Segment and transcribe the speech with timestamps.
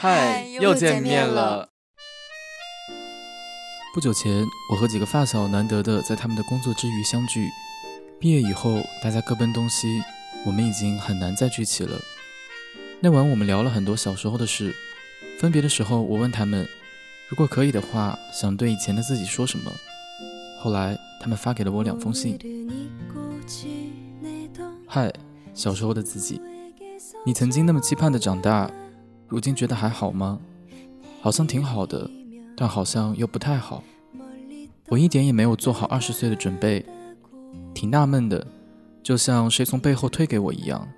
[0.00, 1.70] 嗨，又见面了。
[3.92, 7.48] 不久前，我和几个发小难得的在他们的工作之余相聚。
[8.20, 10.00] 毕业以后，大家各奔东西，
[10.46, 11.98] 我们已经很难再聚齐了。
[13.00, 14.72] 那晚我们聊了很多小时候的事。
[15.40, 16.64] 分别的时候，我问他们，
[17.28, 19.68] 如果可以的话，想对以前的自己说什么。
[20.60, 22.38] 后来，他们发给了我两封信。
[24.86, 25.12] 嗨，
[25.54, 26.40] 小时候的自己，
[27.26, 28.70] 你曾经那么期盼的长大，
[29.28, 30.40] 如今觉得还好吗？
[31.20, 32.10] 好像挺好的，
[32.56, 33.84] 但好像又不太好。
[34.88, 36.84] 我一点也没有做好二十岁的准备，
[37.72, 38.46] 挺纳闷的，
[39.02, 40.88] 就像谁从背后推给我一样。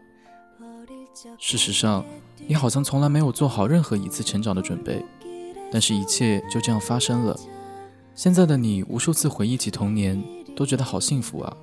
[1.39, 2.05] 事实上。
[2.47, 5.05] 你好像从来没有做好任何一次成长的准备，
[5.71, 7.39] 但是，一切就这样发生了。
[8.17, 10.21] 现在的你，无数次回忆起童年，
[10.57, 11.57] 都觉得好幸福啊！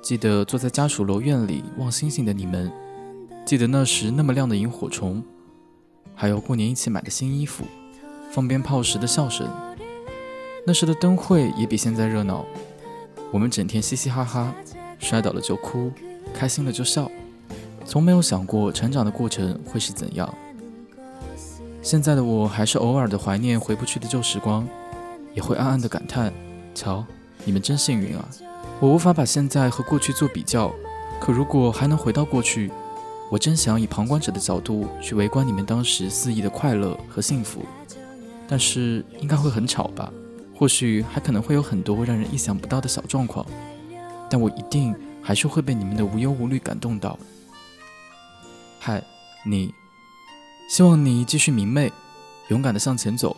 [0.00, 2.70] 记得坐在家属楼院里望星星的你们，
[3.44, 5.24] 记得那时那么亮的萤火虫，
[6.18, 7.64] 还有过年一起买的新衣服，
[8.32, 9.46] 放鞭炮时的笑声。
[10.66, 12.44] 那时的灯会也比现在热闹，
[13.30, 14.52] 我们整天嘻嘻哈哈，
[14.98, 15.92] 摔倒了就哭，
[16.32, 17.08] 开心了就笑。
[17.84, 20.34] 从没有想过成长的过程会是怎样。
[21.82, 24.66] 现在的我还是偶尔的怀念回不去的旧时光，
[25.34, 26.32] 也会暗暗的感叹：
[26.74, 27.04] 瞧，
[27.44, 28.26] 你们真幸运啊！
[28.80, 30.74] 我无法把现在和过去做比较，
[31.20, 32.72] 可如果还能回到过去，
[33.30, 37.64] 我真想以旁观者的角度去围观你们当时肆意的快乐和幸福。
[38.48, 40.12] 但是应该会很吵吧？
[40.54, 43.44] 或许还可能会有很多让人意想不到的小状况，
[44.30, 47.18] 但我一定还是会被你们的无忧无虑感动到。
[48.78, 49.02] 嗨，
[49.44, 49.74] 你，
[50.70, 51.92] 希望你继续明媚、
[52.48, 53.36] 勇敢的向前走。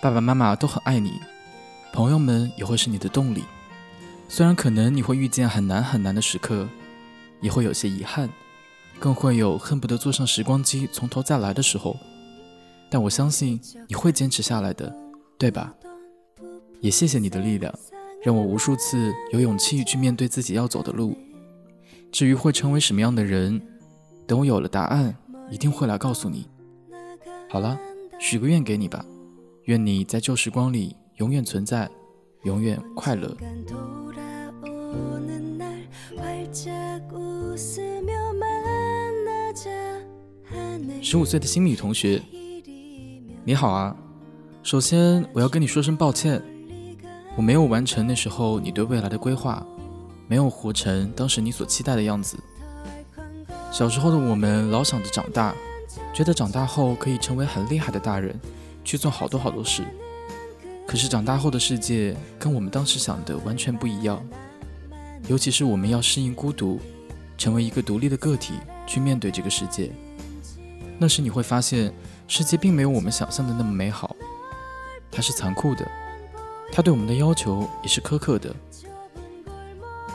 [0.00, 1.20] 爸爸妈妈都很爱你，
[1.92, 3.42] 朋友们也会是你的动力。
[4.28, 6.68] 虽然可能你会遇见很难很难的时刻，
[7.40, 8.30] 也会有些遗憾，
[8.98, 11.96] 更会有恨不得坐上时光机从头再来的时候，
[12.90, 14.94] 但我相信你会坚持下来的，
[15.38, 15.74] 对吧？
[16.80, 17.72] 也谢谢你的力量，
[18.22, 21.16] 让我无数次有勇气去面对自己要走的路。
[22.12, 23.60] 至于会成为什么样的人？
[24.26, 25.14] 等我有了答案，
[25.50, 26.46] 一定会来告诉你。
[27.50, 27.78] 好了，
[28.18, 29.04] 许个愿给你吧，
[29.64, 31.90] 愿你在旧时光里永远存在，
[32.44, 33.36] 永远快乐。
[41.02, 42.20] 十五岁的新米同学，
[43.44, 43.96] 你好啊！
[44.62, 46.42] 首先，我要跟你说声抱歉，
[47.36, 49.64] 我没有完成那时候你对未来的规划，
[50.26, 52.36] 没有活成当时你所期待的样子。
[53.70, 55.54] 小时候的我们老想着长大，
[56.12, 58.38] 觉得长大后可以成为很厉害的大人，
[58.84, 59.82] 去做好多好多事。
[60.86, 64.24] 可是长大后的世界跟我们当时想的完全不一样，
[65.28, 66.78] 尤其是我们要适应孤独，
[67.36, 68.54] 成为一个独立的个体
[68.86, 69.90] 去面对这个世界。
[70.98, 71.92] 那时你会发现，
[72.28, 74.14] 世界并没有我们想象的那么美好，
[75.10, 75.86] 它是残酷的，
[76.72, 78.54] 它对我们的要求也是苛刻的。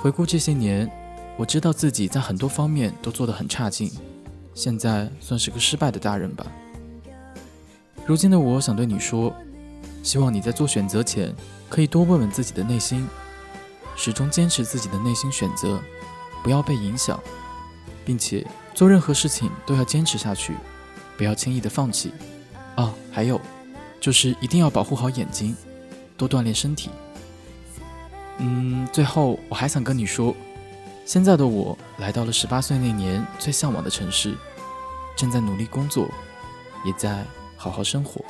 [0.01, 0.89] 回顾这些年。
[1.37, 3.89] 我知道自己在很多方面都做得很差劲，
[4.53, 6.45] 现在算是个失败的大人吧。
[8.05, 9.33] 如今的我想对你说，
[10.03, 11.33] 希望你在做选择前
[11.69, 13.07] 可以多问问自己的内心，
[13.95, 15.81] 始终坚持自己的内心选择，
[16.43, 17.17] 不要被影响，
[18.03, 20.55] 并且做任何事情都要坚持下去，
[21.17, 22.11] 不要轻易的放弃。
[22.75, 23.39] 啊，还有，
[23.99, 25.55] 就是一定要保护好眼睛，
[26.15, 26.89] 多锻炼身体。
[28.37, 30.33] 嗯，最后我还想跟你说。
[31.05, 34.37] 现在的我来到了十八岁那年最向往的城市，
[35.17, 36.07] 正在努力工作，
[36.85, 37.25] 也在
[37.57, 38.23] 好好生活。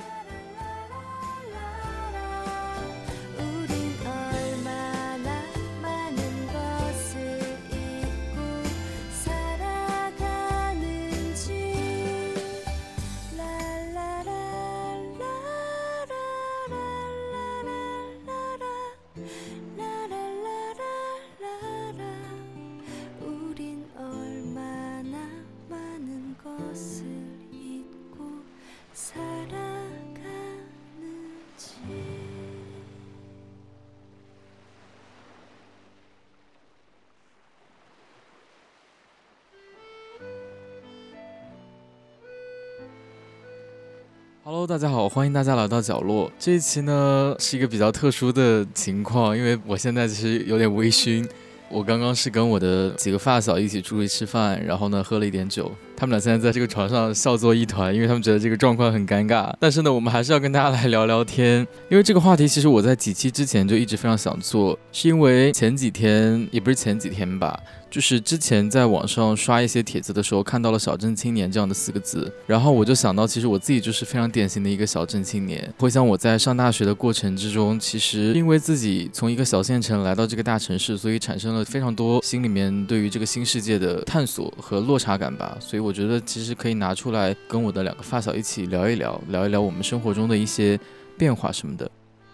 [44.52, 46.32] Hello，大家好，欢迎大家来到角落。
[46.40, 51.24] 这一期呢是一个比较特殊的情况，因为我现在其实有点微醺。
[51.70, 59.54] 我刚刚是跟我的几个发小一起出去吃饭，然后呢喝了一点酒，他们俩现在在这个床上笑作一团，因为他们觉得这个状况很尴尬。
[59.60, 67.62] 但是呢，我们还是要跟大家来聊聊天，因为这个话题其实我在几期之前就一直非常想做，是因为前几天也不是前几天吧。
[67.90, 75.74] 就是之前在网上刷一些帖子的时候，看到了“小镇青年”这样的四个字，然后我就想到，其实我自己就是非常典型的一个小镇青年。
[75.80, 85.58] 回想我在上大学的过程之中，其实因为自己从一个小县城来到这个大城市，所以产生了非常多心里面对于这个新世界的探索和落差感吧。
[85.60, 90.80] 所以我觉得其实可以拿出来跟我的两个发小一起聊一聊，聊一聊我们生活中的一些
[91.18, 91.90] 变化什么的。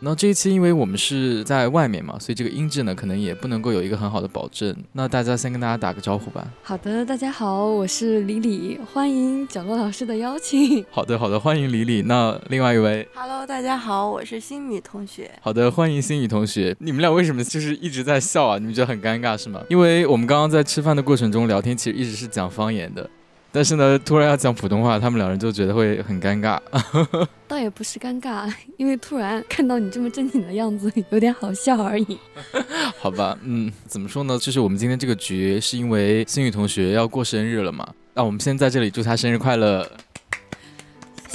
[0.05, 4.71] 那这一期因为我们是在外面嘛，所以这个音质呢可能也不能够有一个很好的保证。
[4.93, 6.47] 那大家先跟大家打个招呼吧。
[6.61, 10.85] 好的，大家好，我是李李，欢迎角落老师的邀请。
[10.91, 12.03] 好的，好的，欢迎李李。
[12.03, 15.31] 那另外一位，Hello，大家好，我是新宇同学。
[15.41, 16.75] 好的，欢迎新宇同学。
[16.77, 18.59] 你们俩为什么就是一直在笑啊？
[18.59, 19.63] 你们觉得很尴尬是吗？
[19.71, 23.09] 因为我们刚刚在吃饭的过程中聊天，其实一直是讲方言的。
[23.55, 26.59] 但是呢，突然要讲普通话，他们两人就觉得会很尴尬。
[27.47, 32.19] 倒也不是尴尬，因为突然看到你这么正经的样子，有点好笑而已。
[32.99, 34.37] 好吧，嗯，怎么说呢？
[34.37, 37.87] 就是我们今天这个局是因为星宇同学要过生日了嘛？
[38.13, 39.89] 那我们先在这里祝他生日快乐。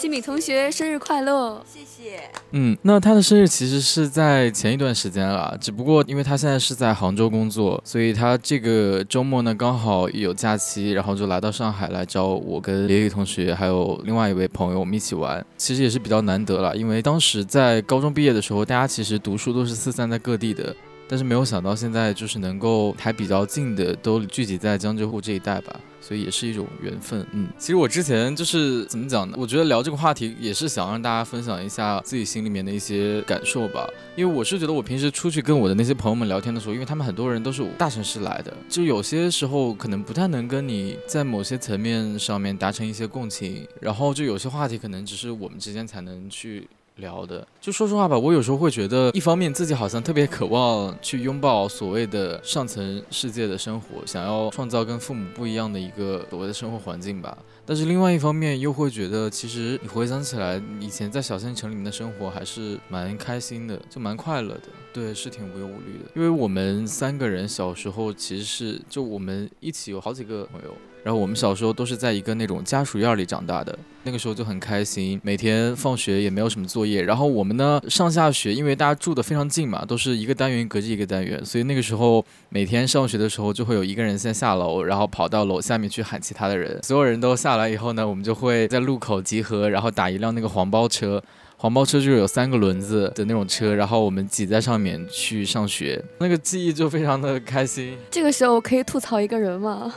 [0.01, 1.63] 新米同学生日快乐！
[1.71, 2.23] 谢谢。
[2.53, 15.45] 嗯，那他的生日其实是在前一段时间了，只不过因为他现在是在杭州工作，所以他这个周末呢刚好有假期，然后就来到上海来找我跟李宇同学还有另外一位朋友我们一起玩。
[15.59, 20.75] 其实也是比较难得了，因为当时在高中毕业的时候，大家其实读书都是四散在各地的。
[21.11, 27.27] 但是没有想到，现在就是能够还比较近的都聚集在江浙沪这一带吧，所以也是一种缘分。
[27.33, 29.37] 嗯，其实我之前就是怎么讲呢？
[29.37, 33.89] 我觉得聊这个话题也是想让大家分享一下自己心里面的一些感受吧。
[34.15, 46.69] 因为我是觉得我平时出去跟我的那些朋友们聊天的时候，因为他们很多人都是大城市来的，就有些时候可能不太能跟你在某些层面上面达成一些共情，然后就有些话题可能只是我们之间才能去。
[47.01, 57.37] 聊的，就说实话吧，我有时候会觉得，一方面自己好像特别渴望去拥抱所谓的上层世界的生活，想要创造跟父母不一样的一个所谓的生活环境吧。
[57.67, 64.63] 但是另外一方面又会觉得，其实你回想起来，以前在小县城里面的生活还是蛮开心的，就蛮快乐的。
[64.93, 66.11] 对，是挺无忧无虑的。
[66.17, 70.75] 因为我们三个人小时候其实是，就我们一起有好几个朋友。
[71.03, 77.03] 然后我们小时候都是在一个那种家属院里长大的，那个时候就很开心，每天放学也没有什么作业。
[77.03, 86.79] 然后我们呢上下学，因为大家住的非常近嘛，都是一个单元隔着一个单元，所以那个时候每天上学的时候就会有一个人先下楼，然后跑到楼下面去喊其他的人。
[86.83, 91.23] 所有人都下来以后呢，我们就会在路口集合，然后打一辆那个黄包车。
[91.57, 97.99] 黄包车就是有三个轮子的那种车，然后我们挤在上面去上学， 那个记忆就非常的开心。
[98.11, 99.93] 这个时候可以吐槽一个人吗？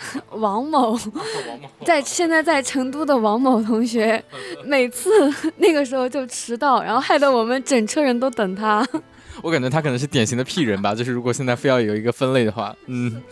[0.30, 0.98] 王某，
[1.84, 4.22] 在现在在成都的王某同学，
[4.64, 5.10] 每次
[5.58, 8.86] 那个时候就迟到，然后害得我们整车人都等他。
[9.42, 13.22] 我感觉他可能是典型的屁人吧，就是如果现在非要有一个分类的话，嗯，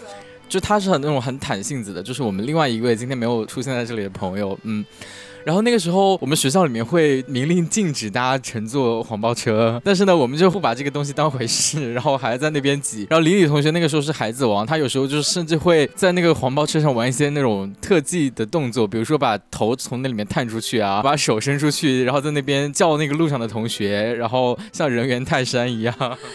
[0.48, 4.84] 就他是很那种很坦性子的，就是我们另外一位今天没有出现在这里的朋友，嗯。
[5.46, 13.06] 然后那个时候，我们学校里面会明令禁止大家乘坐黄包车，但是呢，我们就不把这个东西当回事，然后还在那边挤。
[13.08, 25.94] 然后李李同学那个时候是孩子王，他有时候就是甚至会在那个黄包车上玩一些那种特技的动作，比如说把头从那里面探出去啊，把手伸出去，然后在那边叫那个路上的同学，然后像人猿泰山一样。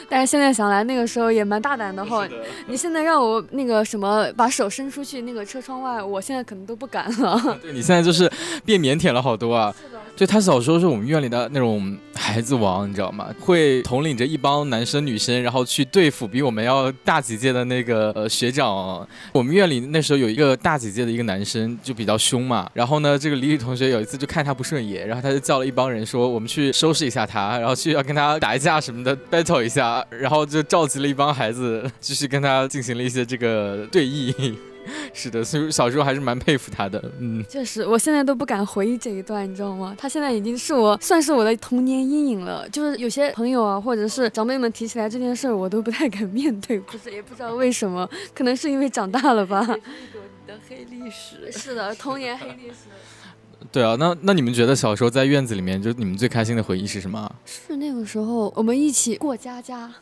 [0.09, 2.25] 但是现在想来，那个时候也蛮大胆的哈。
[2.65, 7.59] 你现在让我那个什么把手伸出去那个车窗外，我现在可能都不敢了。
[7.61, 8.31] 对你现在就是
[8.63, 9.73] 变腼腆了好多啊！
[10.15, 13.33] 就他小时候是我们院里的那种孩子王，你知道吗？
[13.39, 19.07] 会统领着一帮男生女生，然后去对付比我们要大几届的那个呃学长。
[19.31, 22.69] 我们院里那时候有一个大几届的一个男生，就比较凶嘛。
[22.73, 34.53] 然后呢，这个李宇同学有一次就看他不顺眼，然后他就叫了一帮人说：“我们去收拾一下他，然后去要跟他打一架什么的，battle 一下。”然后就召集了一帮孩子，继续跟他进行了一些这个对弈。
[35.13, 37.01] 是的，所以小时候还是蛮佩服他的。
[37.19, 39.95] 嗯，确实，我现在都不敢回忆这一段，你知道吗？
[39.97, 42.67] 他现在已经是我算是我的童年阴影了。
[42.69, 46.79] 就是有些朋友啊，或者是长辈们提起来这件事儿，我都不太敢面对。
[46.79, 49.61] 不是，也不知道为什么，可能是因为长大了吧。
[49.61, 51.51] 一朵你的黑历史。
[51.51, 52.85] 是的，童年黑历史。
[53.71, 57.31] 对啊，那那你们觉得小时候在院子里面，就你们最开心的回忆是什么？
[57.45, 59.93] 是那个时候我们一起过家家。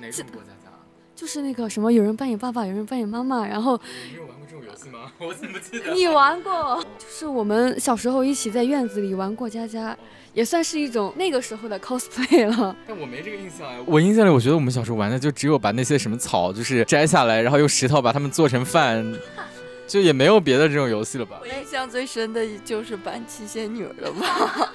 [0.00, 0.63] 哪种过家家？
[1.14, 3.80] 就是那个什么，有人扮演爸爸，有人扮演妈妈，然后。
[4.10, 5.12] 你有玩过这种游戏吗？
[5.18, 5.92] 我怎么记得？
[5.92, 6.82] 你玩过？
[6.98, 9.96] 就是我们小时候一起在院子里玩过家家，
[10.32, 12.76] 也算是一种那个时候的 cosplay 了。
[12.86, 13.78] 但我没这个印象哎。
[13.86, 19.04] 我印象里，我觉得我们小时候玩的就只有把那些什么草，就是摘下来，然后用石头把它们做成饭。
[19.86, 21.36] 就也没有别的这种游戏了吧？
[21.42, 24.72] 我印象最深的就是扮七仙女了吧。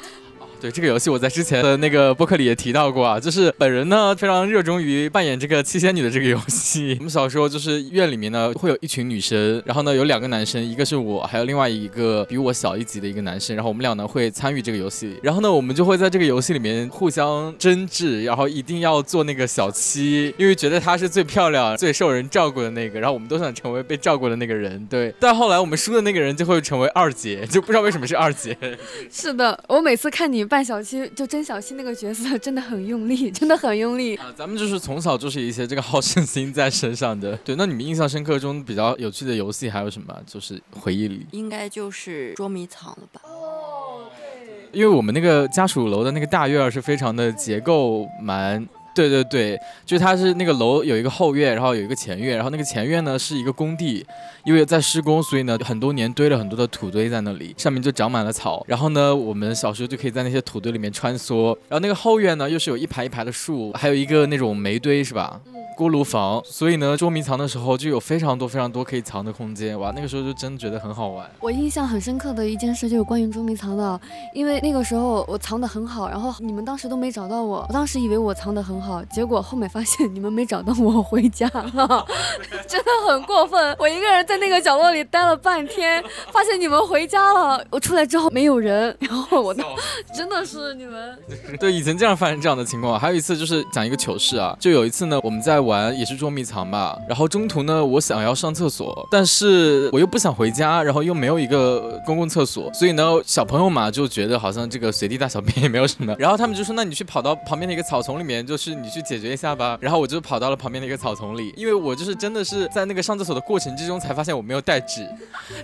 [0.60, 6.96] 对这个游戏，我在之前的那个播客里也提到过啊，就是本人呢非常热衷于扮演这个七仙女的这个游戏。
[7.00, 24.86] 我们小时候就是院里面呢会有一群女生，然后呢有两个男生，一个是我，还有另外一个比我小一级的一个男生，然后我们俩呢会参与这个游戏，然后呢我们就会在这个游戏里面互相争执，然后一定要做那个小七，因为觉得她是最漂亮、最受人照顾的那个，然后我们都想成为被照顾的那个人。
[24.90, 28.58] 对，但后来我们输的那个人就会成为二姐，就不知道为什么是二姐。
[29.10, 30.49] 是的，我每次看你。
[30.50, 34.34] 扮小七就真小七那个角色真的很用力，真的很用力啊！
[34.36, 37.36] 咱们就是从小就是一些这个好胜心在身上的。
[37.38, 40.14] 对，那你们印象深刻中比较有趣的游戏还有什么？
[40.26, 43.22] 就是回忆里应该就是捉迷藏了吧？
[43.24, 48.68] 哦，对，因为我们那个家属楼的那个大院儿是非常的结构蛮。
[48.96, 54.06] 对对对，就是它是那个楼有一个后院，然后有一个前院，然后那个前院呢是一个工地，
[54.50, 58.66] 因为在施工，所以呢很多年堆了很多的土堆在那里，上面就长满了草。
[58.68, 61.56] 然后呢，我们小时候就可以在那些土堆里面穿梭。
[61.68, 65.40] 然后那个后院呢又是有一排一排的树，还有一个那种煤堆，是吧？
[65.78, 71.30] 锅炉房，所以呢，捉迷藏的时候就有非常多非常多可以藏的空间，哇，那个时候就真的觉得很好玩。
[71.40, 74.02] 我印象很深刻的一件事就是关于捉迷藏的，
[74.34, 82.06] 因为那个时候我藏得很好，然后你们当时都没找到我，我当时以为我藏得很好，结果后面发现你们没找到我回家了，
[82.68, 83.74] 真的很过分。
[83.80, 86.04] 我一个人在那个角落里待了半天，
[86.34, 89.56] 发现你们回家了，我出来之后没有人，然后我
[90.16, 91.18] 真的是你们
[91.60, 93.00] 对，以前经常发生这样的情况。
[93.00, 95.60] 还有一次就是讲一个糗事啊，就有一次呢，我们在。
[95.60, 109.78] 玩也是捉迷藏吧，然后中途呢，我想要上厕所，但是我又不想回家，然后又没有一个公共厕所，所以呢，小朋友嘛就觉得好像这个随地大小便也没有什么， 然后他们就说，那你去跑到旁边的一个草丛里面，就是你去解决一下吧。
[109.82, 115.08] 然后我就跑到了旁边的一个草丛里，因为我就是真的是在那个上厕所的过程之中才发现我没有带纸，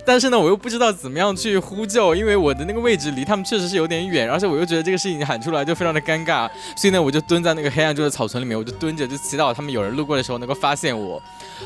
[0.04, 9.96] 但是呢，我又不知道怎么样去呼救，因为我的那个位置离他们确实是有点远，而且我又觉得这个事情喊出来就非常的尴尬，所以呢，我就蹲在那个黑暗中的草丛里面，我就蹲着就祈祷他们有人。
[9.96, 11.18] 路过的时候能够发现我，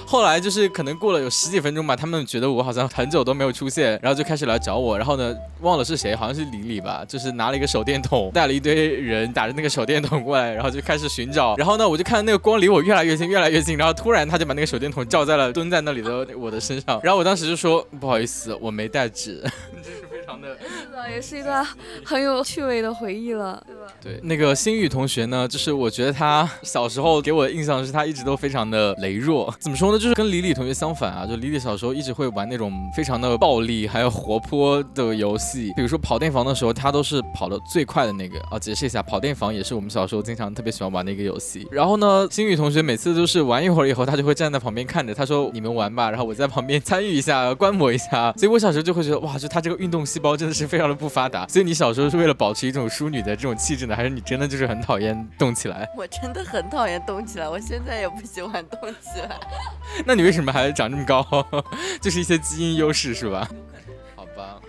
[0.06, 19.42] 后来就是可能过了有十几分钟吧，他们觉得我好像很久都没有出现，然后就开始来找我，然后呢忘了是谁，好像是李李吧，就是拿了一个手电筒，带了一堆人打着那个手电筒过来，然后就开始寻找，然后呢我就看到那个光离我越来越近，越来越近，然后突然他就把那个手电筒照在了蹲在那里的我的身上，然后我当时就说不好意思，我没带纸。
[20.60, 21.66] 是的，也是一段
[22.04, 23.82] 很有趣味的回忆了，对吧？
[24.02, 29.52] 对，那个星宇同学呢，就是我觉得他小时候给我的印象是他一直都非常的羸弱。
[29.58, 29.98] 怎么说呢？
[29.98, 38.58] 就是跟李李同学相反啊，就李李小时候一直会玩那种非常的暴力还有活泼的游戏，比如说跑电房的时候，他都是跑的最快的那个啊。
[38.58, 41.66] 解释一下，跑电房也是我们小时候经常特别喜欢玩的一个游戏。
[41.70, 48.32] 然后呢，星宇同学每次都是玩一会儿以后，他就会站在旁边看着，他说你们玩吧，然后我在旁边 参与一下，观摩一下。
[48.36, 51.46] 所以我小时候就会觉得哇，就他这个运动细胞真的是非常的不发达。
[51.48, 55.88] 所以你小时候是为了保持一种淑女的这种气质呢，还是你真的就是很讨厌动起来？
[55.96, 59.40] 我真的很讨厌动起来，我现在也不喜欢动起来。
[60.06, 61.26] 那你为什么还长这么高？
[62.00, 63.48] 就是一些基因优势是吧？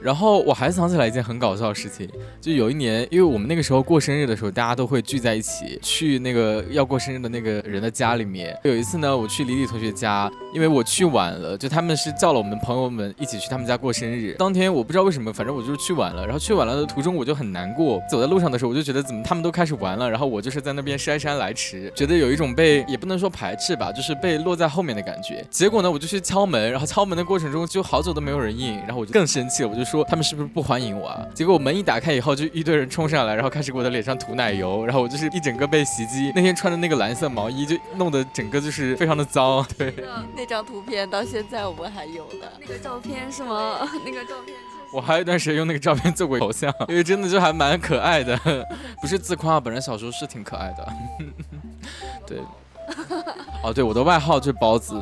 [0.01, 8.57] 然后我还想起来一件很搞笑的事情，就有一年，因为我们那个时候过生日的时候，大家都会聚在一起，去那个要过生日的那个人的家里面。
[8.63, 14.35] 有一次呢，我去李李同学家，因为我去晚了，就他们是叫了我们朋友们一起去他们家过生日。
[14.39, 16.23] 当天我不知道为什么，反正我就是去晚了。
[16.23, 25.45] 然后去晚了的途中我就很难过，走在路上的时候我就觉得怎么他们都开始玩了，然后我就是在那边姗姗来迟，觉得有一种被也不能说排斥吧，就是被落在后面的感觉。
[25.49, 31.27] 结果呢，我就去敲门，然后敲门的过程中就好久都没有人应，然后我就更生气了，我就说他们是不是不欢迎我啊？
[31.35, 36.31] 结果我门一打开以后，就一堆人冲上来，然后开始给我的脸上涂奶油，然后我就是一整个被袭击。
[36.33, 39.65] 那天穿的那个蓝色毛衣就弄得整个就是非常的脏。
[39.77, 39.93] 对，
[40.33, 42.49] 那张图片到现在我们还有的。
[42.61, 43.79] 那个照片是吗？
[44.05, 44.55] 那个照片。
[44.93, 48.39] 我还有一段时间用那个照片做过头像，因为真的就还蛮可爱的。
[49.01, 50.87] 不是自夸，本人小时候是挺可爱的。
[52.25, 52.37] 对。
[53.61, 55.01] 哦，对，我的外号就是包子。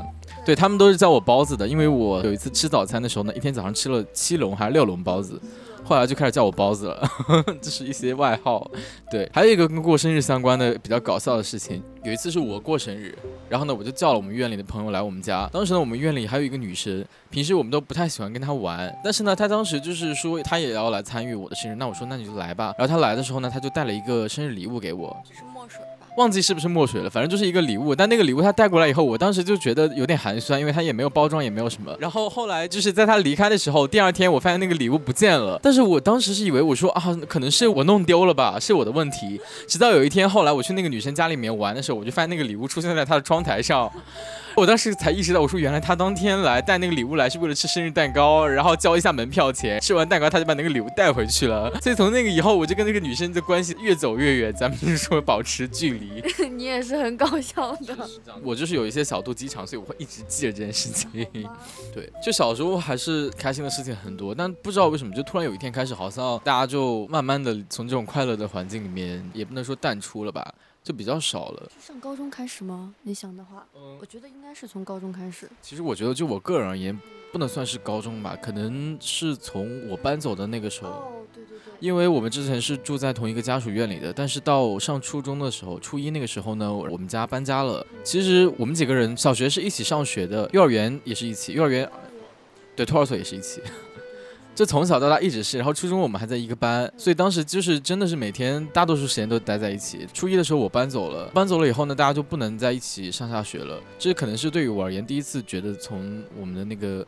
[0.49, 5.39] 对他们都是叫我包子的，因为我有一次吃早餐的时候呢，一天早上吃了七笼还是六笼包子，
[5.83, 7.07] 后来就开始叫我包子了，
[7.61, 8.67] 这是一些外号。
[9.11, 13.15] 对，还有一个跟过生日相关的比较搞笑的事情，有一次是我过生日，
[13.47, 25.15] 然后呢我就叫了我们院里的朋友来我们家，当时呢我们院里还有一个女生，平时我们都不太喜欢跟她玩，但是呢她当时就是说她也要来参与我的生日，那我说那你就来吧，然后她来的时候呢，她就带了一个生日礼物给我。
[26.17, 27.95] 忘记是不是墨水了，反正就是一个礼物。
[27.95, 31.95] 但那个礼物他带过来以后，我当时就觉得有点寒酸，因为他也没有包装，也没有什么。
[31.99, 35.59] 然后后来就是在他离开的时候，第二天我发现那个礼物不见了。
[35.63, 39.39] 但是我当时是以为我说啊，可能是我弄丢了吧，是我的问题。
[39.67, 43.89] 直到有一天后来我去那个女生家里面玩的时候，我就发现那个礼物出现在她的窗台上。
[44.59, 51.73] 我当时才意识到，我说原来他当天来带那个礼物来是为了吃生日蛋糕，然后交一下门票钱，吃完蛋糕他就把那个礼物带回去了。
[51.79, 56.21] 所以从那个以后，我就跟那个女生的关系越走越远，咱们就是说保持距离。
[56.51, 57.97] 你也是很搞笑的。
[58.43, 61.09] 我就是有一些小肚鸡肠，所以我会一直记着这件事情。
[61.95, 70.53] 对，就小时候还是开心的事情很多，但不知道为什么，就突然有一天开始，好像大家就慢慢的从这种快乐的环境里面，也不能说淡出了吧。
[70.89, 71.71] 就比较少了。
[71.79, 72.95] 上高中开始吗？
[73.03, 75.47] 你想的话，嗯，我觉得应该是从高中开始。
[75.61, 76.99] 其实我觉得，就我个人而言，
[77.31, 80.89] 不能算是高中吧，可能是从我搬走的那个时候。
[80.89, 81.73] 哦，对对对。
[81.79, 87.85] 因为我们之前是住在同一个家属院里的，但是到上初中的时候，初一那个时候呢，我们家搬家了。
[88.03, 91.87] 其实我们几个人小学是一起上学的，幼儿园也是一起，幼儿园，
[92.75, 93.61] 对，托儿所也是一起。
[94.59, 100.05] 就从小到大一直是，然后初中我们还在一个班，所以当时就是真的是每天大多数时间都待在一起。
[100.13, 103.81] 初一的时候我搬走了，搬走了以后呢，大家就不能在一起上下学了。
[103.97, 107.07] 这可能是对于我而言第一次觉得从我们的那个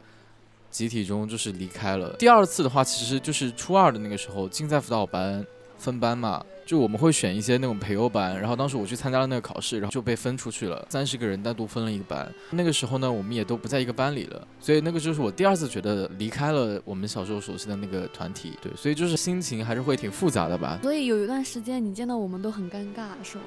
[0.70, 2.16] 集体中就是离开了。
[2.18, 5.46] 第二次的话，其实就是初二的那个时候竞赛辅导班
[5.78, 6.42] 分班嘛。
[6.72, 12.34] 就我们会选一些那种培优班，然后当时我去参加了那个考试，然后就被分出去了，三十个人单独分了一个班。
[12.50, 18.54] 那个时候呢，我们也都不在一个班里了，所以那个就是我第二次觉得离开了我们小时候熟悉的那个团体。
[18.62, 20.80] 对，所以就是心情还是会挺复杂的吧。
[20.82, 23.44] 所以有一段时间你见到我们都很尴尬，是吗？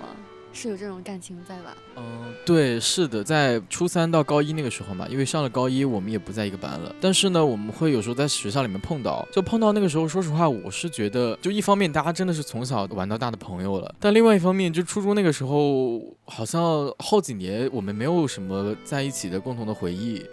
[0.54, 1.76] 是有这种感情在吧？
[1.96, 6.94] 嗯，对，是的，在初三到高一那个时候嘛，因为上了高一，我们也不在一个班了。
[7.00, 20.24] 但是呢，我们会有时候在学校里面碰到，就碰到那个时候，说实话，我是觉得，就一方面大家真的是从小玩到大的朋友了，但另外一方面，就初中那个时候，好像后几年我们没有什么在一起的共同的回忆。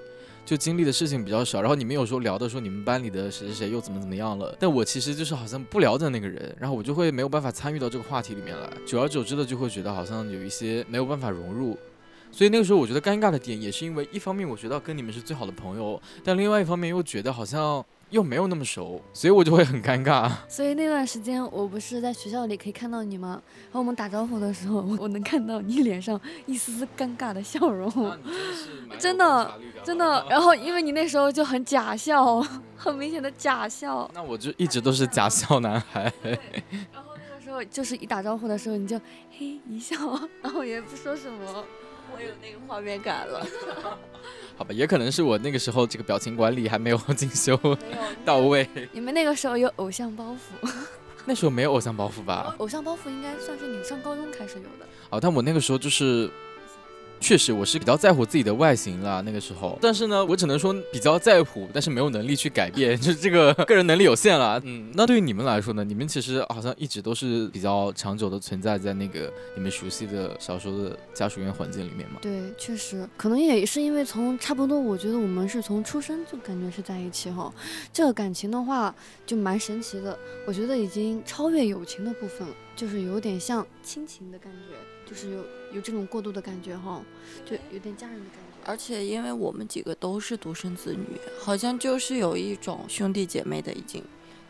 [0.46, 11.78] 就经历的事情比较少，然后你们有时候聊的说你们班里的谁谁谁又怎么怎么样了，但我其实就是好像不聊的那个人，然后我就会没有办法参与到这个话题里面来，久而久之的就会觉得好像有一些没有办法融入，
[12.32, 17.84] 所以那个时候我觉得尴尬的点也是因为一方面我觉得跟你们是最好的朋友，但另外一方面又觉得好像。
[18.12, 20.30] 又没有那么熟，所以我就会很尴尬。
[20.46, 23.42] 所以那段时间，我不是在学校里可以看到你吗？
[23.68, 27.90] 然后我们打招呼的时候，我能看到你脸上一丝丝尴尬的笑容。
[29.00, 30.26] 真的，真的。
[30.30, 32.46] 然后因为你那时候就很假笑，
[32.76, 34.12] 很明显的假笑。
[34.14, 36.12] 那我就一直都是假笑男孩。
[36.92, 39.00] 然后那个时候就是一打招呼的时候，你就
[39.40, 39.96] 嘿一笑，
[40.42, 41.64] 然后也不说什么。
[42.16, 43.46] 我有那个画面感了。
[44.58, 47.60] 好吧，也可能是我那个时候这个表情管理还没有进修
[48.24, 48.68] 到位。
[48.92, 50.70] 你们那个时候有偶像包袱？
[51.26, 52.56] 那时候没有偶像包袱吧？
[52.60, 54.86] 偶像包袱应该算是你上高中开始有的。
[55.10, 56.30] 哦，但我那个时候就是。
[57.22, 59.78] 确实，我是比较在乎自己的外形啦，那个时候。
[59.80, 64.60] 但是呢，我只能说比较在乎，但是没有能力去改变，就是这个个人能力有限了。
[64.66, 65.84] 嗯，那对于你们来说呢？
[65.84, 72.18] 你们其实好像一直都是比较长久的存在在那个你们熟悉的小时候的家属院环境里面嘛？
[72.22, 77.54] 对，确实，可能也是因为从差不多，我觉得我们是从出生就感觉是在一起哈。
[77.94, 78.94] 这个感情的话
[79.28, 84.76] 就蛮神奇的，我觉得已经超越友情的部分了，就是有点像亲情的感觉。
[85.12, 85.40] 就是有
[85.74, 87.02] 有这种过度的感觉哈，
[87.46, 88.72] 就有点家人的感觉。
[88.72, 94.02] 而且因为我们几个都是独生子女，好像就是有一种兄弟姐妹的已经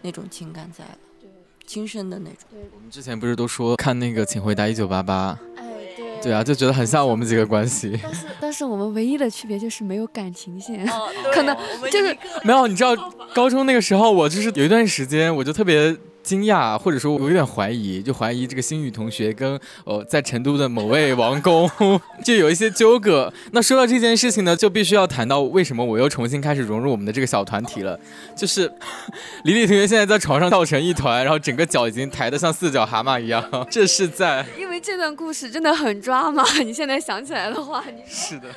[0.03, 1.27] 那种情感在了，对，
[1.65, 2.37] 亲生的那种。
[2.51, 5.39] 对，我们之前不是都说看那个《请回答一九八八》？
[5.59, 5.65] 哎，
[5.97, 6.21] 对。
[6.21, 7.99] 对啊，就觉得很像我们几个关系。
[8.03, 10.85] 但是但是我们唯一的区别就是没有感情线，
[11.33, 11.57] 可能
[11.89, 12.67] 就是没有。
[12.67, 12.95] 你知道
[13.33, 15.97] 高中那个时候，我就是有一段时间，我就特别。
[16.23, 21.69] 惊讶，或者说我有点怀疑，就怀疑这个星宇同学跟呃在成都的某位王公
[22.23, 23.31] 就有一些纠葛。
[23.51, 27.99] 那说到这件事情呢，就必须要谈到为什么我又重新开始融入我们的这个小团体了。
[28.35, 28.71] 就是
[29.43, 33.43] 李李同学现在在床上跳成一团，然后整个脚已经抬得像四脚蛤蟆一样。
[33.71, 38.47] 这是在因为这段故事真的很抓马，你现在想起来的话，你是的。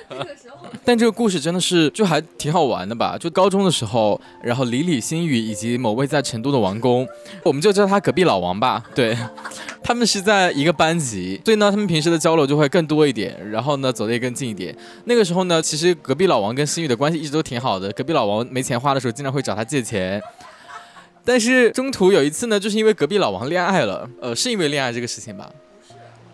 [0.84, 3.16] 但这个故事真的是就还挺好玩的吧？
[3.18, 7.08] 就高中的时候，然后李李、星宇以及某位在成都的王公，
[7.42, 7.53] 我。
[7.54, 8.82] 我们就叫他隔壁老王吧。
[8.96, 9.16] 对，
[9.80, 14.76] 他们是在一个班级，所以呢，他们平时的交流就会更多一点，然后呢，走得也更近一点。
[15.04, 17.92] 那个时候呢，其实隔壁老王跟心雨的关系一直都挺好的。
[17.92, 20.20] 隔壁老王没钱花的时候，经常会找他借钱。
[21.24, 25.48] 但是中途有一次呢，就是因为隔壁老王恋爱了，呃，是因为恋爱这个事情吧？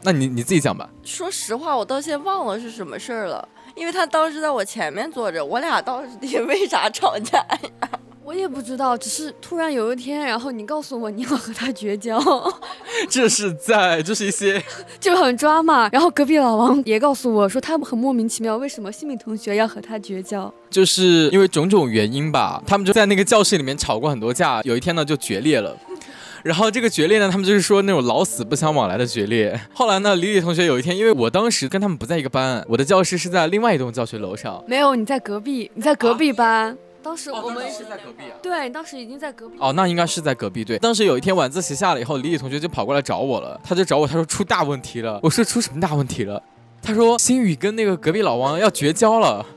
[0.05, 0.89] 那你你自己讲吧。
[1.05, 7.91] 说实话，我到现在忘了是什么事儿了，因为他当时在我前面坐着，我俩到底为啥吵架呀？
[8.31, 12.17] 我也不知道，只是突然有一天，然后你告诉我你要和他绝交，
[13.11, 14.63] 这是在，这是一些
[15.01, 15.89] 就很抓嘛。
[15.91, 20.53] 然后隔壁老王也告诉我说，他们很莫名其妙，为什么新敏同学要和他绝交？
[20.71, 25.77] 就是因为种种原因吧，他们就在那个教室里面吵过很多架，有一天呢就决裂了。
[26.45, 29.61] 然后这个决裂呢，他们就是说那种老死不相往来的决裂。
[29.75, 34.63] 后来呢，李李同学有一天，因为我当时跟他们不在一个班，我的教室是在另外一栋教学楼上。
[34.69, 36.79] 没有，你在隔壁，你在隔壁班。
[37.03, 38.37] 当时我们是在隔壁啊。
[38.43, 39.57] 对，当时已经在隔壁。
[39.59, 40.65] 哦，那应该是在隔壁。
[40.65, 45.19] 对，当时有一天晚自习下了以后，李李同学就跑过来找我了，他就找我，他说出大问题了。
[45.23, 46.43] 我说出什么大问题了？
[46.83, 49.45] 他说星宇跟那个隔壁老王要绝交了。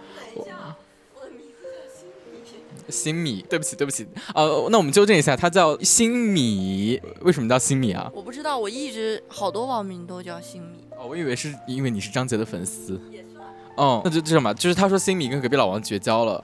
[2.90, 8.12] 新米，对不起，对不起，呃，那我们纠正一下，他叫新米，为什么叫新米啊？
[8.14, 10.86] 我不知道，我一直好多网名都叫新米。
[10.92, 13.02] 哦，我以为是因为你是张杰的粉丝。
[13.10, 13.44] 也算。
[13.78, 16.44] 哦，那就这样吧，就是他说新米跟隔壁老王绝交了。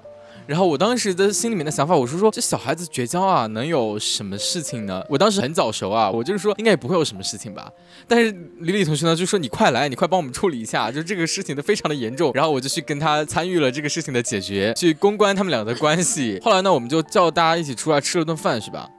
[0.49, 5.05] 然后我当时的心里面的想法，我是说这小孩子绝交啊，能有什么事情呢？
[5.07, 7.71] 我当时很早熟啊，我就是说应该也不会有什么事情吧。
[8.07, 8.31] 但是
[8.61, 12.31] 李李同学呢就说你快来，你快帮我们处理一下，就这个事情的非常的严重。
[12.33, 16.39] 然后我就去跟他参与了这个事情的解决，去公关他们俩的关系。
[16.43, 18.89] 后来呢，我们就叫大家一起出来吃了顿饭，是吧？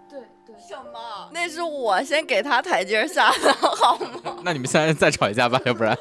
[1.33, 4.37] 那是我先给他台阶下的， 好吗？
[4.43, 5.97] 那你们现在再吵一架吧，要不然。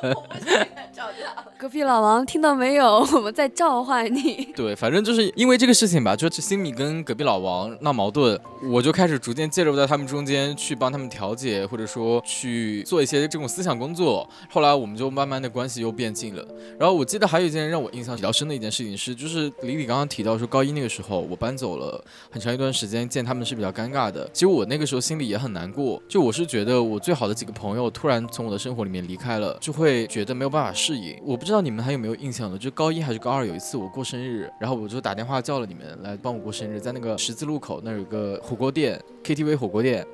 [0.94, 1.44] 吵架。
[1.58, 3.06] 隔壁老王听到没有？
[3.14, 4.50] 我们在召唤你。
[4.56, 8.40] 对，反正就是因为这个事情吧，就是新米跟隔壁老王闹矛盾，
[8.72, 14.28] 我就开始逐渐介入到他们中间去帮他们调解，或者说去做一些这种思想工作。
[14.50, 16.46] 后来我们就慢慢的关系又变近了。
[16.80, 24.28] 然后我记得还有一件让我印象比较深的一件事情是，就是李李刚刚提到说高一那个时候我搬走了很长一段时间，见他们是比较尴尬的。
[24.34, 31.16] 其实我那个时候心里也很难过，就我是觉得我最好的几个朋友突然从我的生活里面离开了，就会觉得没有办法适应。
[31.24, 40.06] 我不知道你们还有没有印象了，就高一还是高二有一次我过生日，然后我就打电话叫了你们来帮我过生日，在那个十字路口那儿有个火锅店，KTV 火锅店。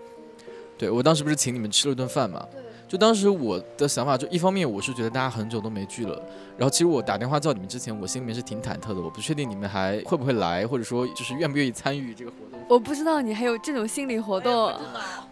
[0.77, 2.45] 对我当时不是请你们吃了顿饭嘛？
[2.87, 6.21] 就当时我的想法，就一方面我是觉得大家很久都没聚了，
[6.57, 12.59] 然后其实我打电话叫你们之前，我心里面是挺忐忑的，我不确定你们还会不会来，或者说就是愿不愿意参与这个活动。
[12.67, 14.73] 我不知道你还有这种心理活动。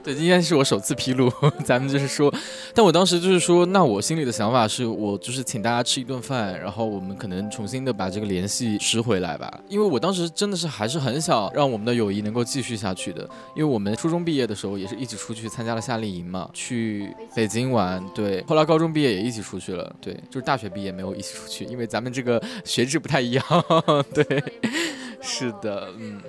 [0.03, 1.31] 对，今天是我首次披露，
[1.63, 2.31] 咱们就是说，
[2.75, 23.43] 但我当时就是说，那我心里的想法是我就是请大家吃一顿饭，然后我们可能重新的把这个联系拾回来吧，因为我当时真的是还是很想让我们的友谊能够继续下去的，因为我们初中毕业的时候也是一起出去参加了夏令营嘛，去北京玩，对，后来高中毕业也一起出去了，对，就是大学毕业没有一起出去，因为咱们这个学制不太一样，
[24.13, 24.23] 对，
[25.21, 26.21] 是的，嗯。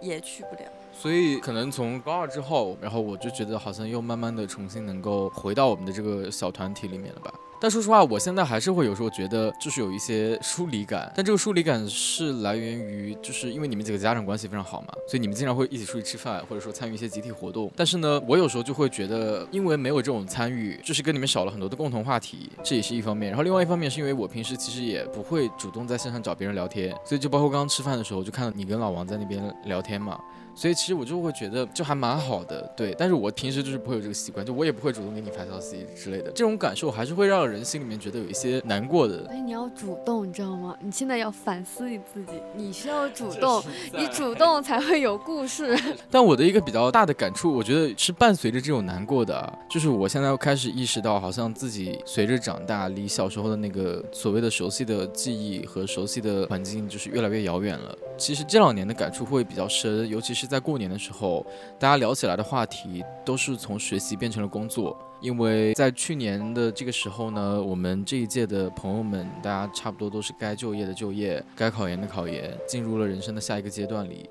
[0.00, 0.62] 也去不了，
[1.00, 7.32] 所以可能从高二之后，然后我就觉得好像又慢慢的重新能够回到我们的这个小团体里面了吧。
[7.62, 17.70] 但说实话，我现在还是会有时候觉得就是有一些疏离感，但这个疏离感是来源于就是因为你们几个家长关系非常好嘛，所以你们经常会一起出去吃饭，或者说参与一些集体活动。
[17.76, 23.30] 但是呢，我有时候就会觉得，因为没有这种参与，就是跟你们少了很多的共同话题，这也是一方面。
[23.30, 30.18] 然后另外一方面是因为我平时其实也不会主动在线上找别人聊天，所以就包括刚刚吃饭的时候，就看到你跟老王在那边聊天嘛。
[30.60, 32.94] 所以其实我就会觉得就还蛮好的，对。
[32.98, 36.24] 但是我平时就是不会有这个习惯，就我也不会主动给你发消息之类的。
[36.32, 39.26] 这种感受还是会让人心里面觉得有一些难过的。
[39.30, 40.76] 哎，你要主动，你知道吗？
[40.82, 43.62] 你现在要反思你自己，你需要主动，
[43.94, 45.74] 你主动才会有故事。
[46.10, 57.96] 但我的一个比较大的感触，我觉得是伴随着这种难过的，就是我现在开始意识到，好像自己随着长大，离小时候的那个所谓的熟悉的记忆和熟悉的环境，就是越来越遥远了。
[58.18, 61.46] 其实这两年的感触会比较深，尤其是在过年的时候，
[61.78, 64.98] 大家聊起来的话题都是从学习变成了工作。
[65.20, 74.28] 因为在去年的这个时候呢，我们这一届的朋友们，大家差不多都是该就业的就业，该考研的考研，进入了人生的下一个阶段里。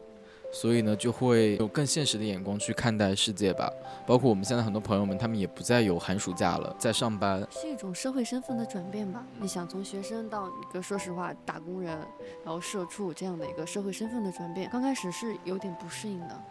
[0.51, 3.71] 所以呢，就会有更现实的眼光去看待世界吧。
[4.05, 9.25] 包括我们现在很多朋友们，他们也不再有寒暑假了，在上班，是一种社会身份的转变吧。
[9.39, 11.95] 你想从学生到一个说实话打工人，
[12.43, 16.43] 然后社畜这样的一个社会身份的转变，刚开始是有点不适应的。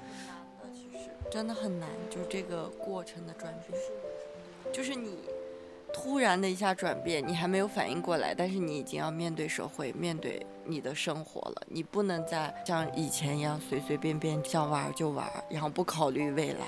[0.73, 3.81] 其实真的很难，就是这个过程的转变，
[4.73, 5.19] 就是你。
[5.93, 11.63] 突然的一下转变，你还没有反应过来，但是你已经要面对社会，面对你的生活了。
[11.69, 16.67] 你不能再像以前一样随随便便想玩就玩，然后不考虑未来，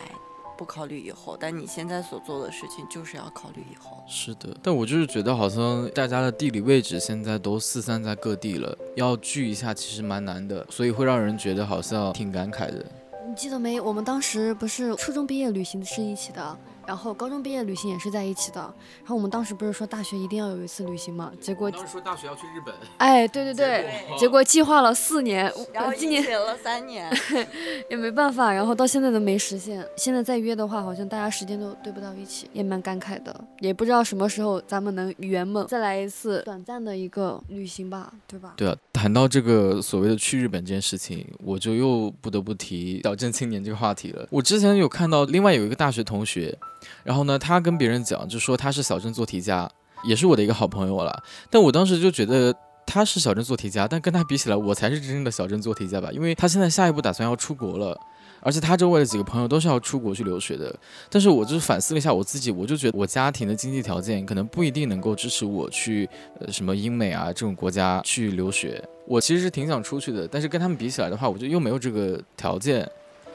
[0.57, 1.37] 不考虑以后。
[1.39, 4.03] 但你现在所做的事情就是要考虑以后。
[4.09, 12.85] 是的，但我就是觉得好像大家的地理位置现在都四散在各地了，要聚一下其实蛮难的，所以会让人觉得好像挺感慨的。
[13.29, 13.81] 你记得没？
[13.81, 16.59] 我们当时不是初中毕业旅行是一起的。
[16.90, 18.61] 然后高中毕业旅行也是在一起的。
[18.61, 21.31] 然后我们当时不是说大学一定要有一次旅行嘛？
[21.40, 27.09] 结果当时说大学要去日本，哎，对对对，结果计划了四年，然后今年写了三年，
[27.88, 29.87] 也没办法，然后到现在都没实现。
[29.96, 33.33] 现在再约的话，好像大家时间都对不到一起，也蛮感慨的。
[33.61, 38.55] 也不知道什么时候咱们能圆梦，再来一次短暂的一个旅行吧，对吧？
[38.57, 44.26] 对啊，谈到这个所谓的去日本这件事情，我就又不得不提小镇青年这个话题了。
[44.29, 46.59] 我之前有看到另外有一个大学同学，
[47.05, 49.71] 然后呢，他跟别人讲，就说他是小镇做题家，
[50.05, 51.23] 也是我的一个好朋友了。
[51.51, 52.55] 但我当时就觉得
[52.87, 57.99] 他是小镇做题家，但跟他比起来，我才是真正的小镇做题家吧，因为他现在下一步打算要出国了。
[58.43, 60.75] 而且他周围的几个朋友都是要出国去留学的，
[61.11, 68.83] 但是我就是反思了一下我自己，我就觉得我家庭的经济条件可能不一定能够支持我去呃什么英美啊这种国家去留学。
[69.07, 72.90] 我其实是挺想出去的，但是跟他们比起来的话，我就又没有这个条件。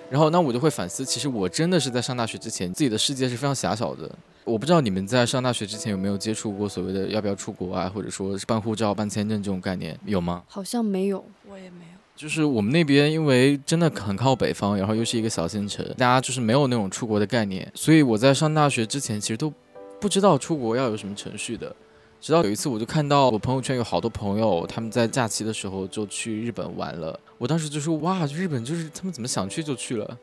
[0.09, 4.09] 然后那我就会反思，其实我真的是在上大学之前，自己的世界是非常狭小的。
[4.43, 10.43] 我不知道你们在上大学之前有没有接触过所谓的要不要出国啊，或者说是办护照、办签证这种概念，有吗？
[10.47, 11.95] 好像没有，我也没有。
[12.15, 19.51] 就是我们那边，因为真的很靠北方，然后又是一个小县城，大家就是没有那种出国的概念，所以我在上大学之前其实都
[19.99, 21.75] 不知道出国要有什么程序的。
[22.21, 30.17] 直到有一次，我就看到我朋友圈有好多朋友他们在假期的时候就去日本玩了，我当时就说哇，日本就是他们怎么想去就去了，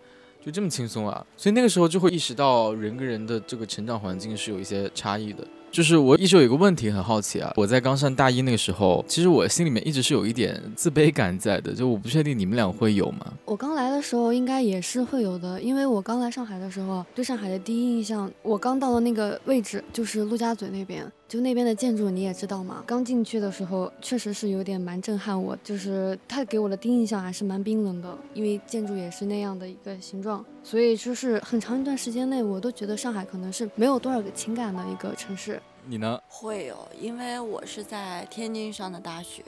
[0.45, 1.25] 就这么轻松啊！
[1.37, 5.47] 所以那个时候就会意识到人跟人的这个成长环境是有一些差异的。
[5.73, 13.33] 就是我一直有一个问题很好奇啊，我在刚上大一那个时候，其实我心里面一直是有一点自卑感在的，就我不确定你们俩会有吗？
[13.47, 35.59] 我刚来的时候应该也是会有的，因为我刚来上海的时候，对上海的第一印象，我刚到的那个位置就是陆家嘴那边，就那边的建筑你也知道嘛，刚进去的时候确实是有点蛮震撼我，就是它给我的第一印象还是蛮冰冷的，因为建筑也是那样的一个形状，所以就是很长一段时间内我都觉得上海可能是没有多少个情感的一个城市。
[35.85, 36.21] 你呢？
[36.29, 39.43] 会有，因为我是在天津上的大学，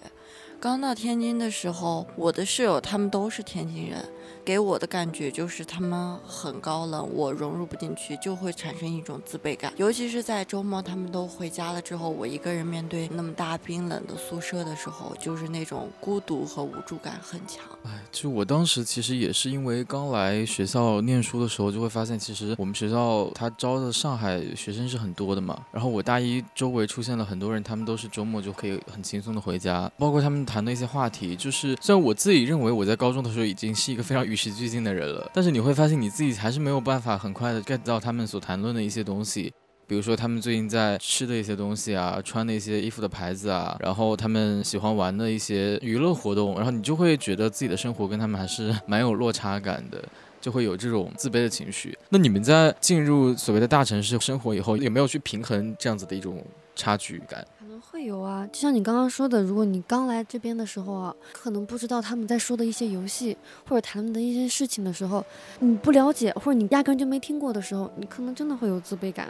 [0.60, 4.04] 刚到天津的时候，我的室友他们都是天津人。
[4.44, 9.72] 给我的感觉就是他们很高冷，我融入不进去，就会产生一种自卑感。
[9.76, 17.64] 尤其是在周末他们都回家了之后，我一个人面对那么大冰冷的宿舍的时候，就是那种孤独和无助感很强。
[17.84, 25.58] 哎，就我当时其实也是因为刚来学校念书的时候，就会发现其实我们学校他招的上海学生是很多的嘛。
[25.72, 39.54] 然后我大一周围出现了很多人，他们都是周末就可以很轻松的回家，包括他们谈的一些话题，就是虽然我自己认为我在高中的时候已经是一个非常与时俱进的人了，但是你会发现你自己还是没有办法很快的 get 到他们所谈论的一些东西，
[39.86, 50.02] 比如说他们最近在吃的一些东西啊，穿的一些衣服的牌子啊，然后他们喜欢玩的一些娱乐活动，然后你就会觉得自己的生活跟他们还是 蛮有落差感的，
[50.40, 51.96] 就会有这种自卑的情绪。
[52.08, 56.44] 那你们在进入所谓的大城市生活以后，有没有去平衡这样子的一种
[56.74, 57.46] 差距感？
[57.94, 63.36] 会有啊，就像你刚刚说的，如果你刚来这边的时候啊，可能不知道他们在说的一些游戏
[63.68, 65.24] 或者谈论的一些事情的时候，
[65.60, 69.28] 你不了解或者你压根就没听过的时候，你可能真的会有自卑感。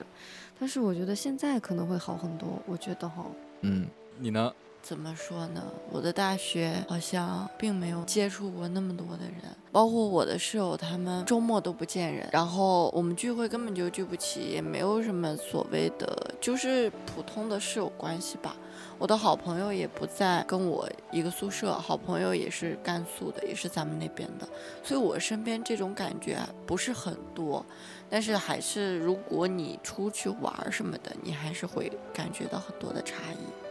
[0.59, 3.27] 但是我觉得现在可能会好很多，我觉得哈。
[3.61, 3.87] 嗯，
[4.19, 4.51] 你呢？
[4.85, 5.65] 怎么说呢？
[5.91, 18.55] 我的大学好像并没有接触过那么多的人，包括我的室友，他们周末都不见人，然后我们聚会根本就聚不齐，也没有什么所谓的，就是普通的室友关系吧。
[18.99, 24.47] 我的好朋友也不在跟我一个宿舍，好朋友也是甘肃的，也是咱们那边的，
[24.83, 27.65] 所以我身边这种感觉不是很多。
[28.11, 33.64] 但是还是，如果你出去玩什么的，你还是会感觉到很多的差异。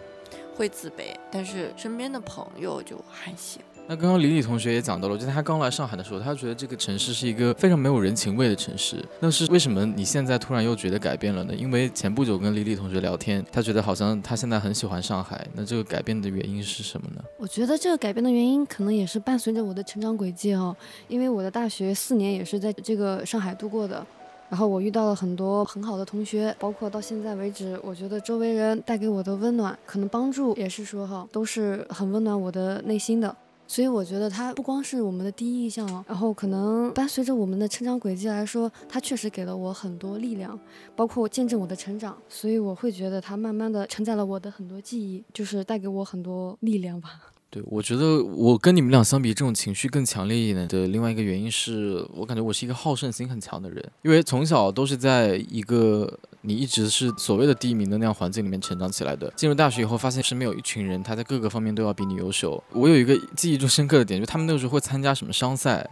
[0.55, 3.61] 会自卑，但是身边的朋友就还行。
[3.85, 9.03] 那刚刚李李同学也讲到了，我觉得他刚来上海的时候，他觉得这个城市是一个非常没有人情味的城市。
[9.19, 9.85] 那是为什么？
[9.85, 11.53] 你现在突然又觉得改变了呢？
[11.53, 15.45] 因为前不久跟李李同学聊天，他觉得好像他现在很喜欢上海。
[15.53, 17.21] 那这个改变的原因是什么呢？
[17.37, 20.73] 我觉得这个改变的原因可能也是伴随着我的成长轨迹哦，
[21.09, 24.05] 因为我的大学四年也是在这个上海度过的。
[24.53, 33.35] 然后我遇到了很多很好的同学，包括到现在为止，我觉得周围人带给我的温暖，可能帮助也是说哈，都是很温暖我的内心的。
[33.65, 40.59] 所以我觉得它不光是我们的第一印象，然后可能伴随着我们的成长轨迹来说，它确实给了我很多力量，
[40.95, 42.15] 包括见证我的成长。
[42.29, 47.09] 所以我会觉得它慢慢的承载了我的很多记忆，就是带给我很多力量吧。
[47.53, 56.11] 对，我觉得我跟你们俩相比，这种情绪更强烈一点的另外一个原因是我感觉我是一个好胜心很强的人，因为从小都是在一个
[56.41, 59.31] 你一直是所谓的第一名的那样环境里面成长起来的。
[59.35, 62.61] 进入大学以后，发现身边有一群人，他在各个方面都要比你优秀。
[62.71, 65.87] 我有一个记忆中深刻的点，就他们那个时候会参加什么商赛。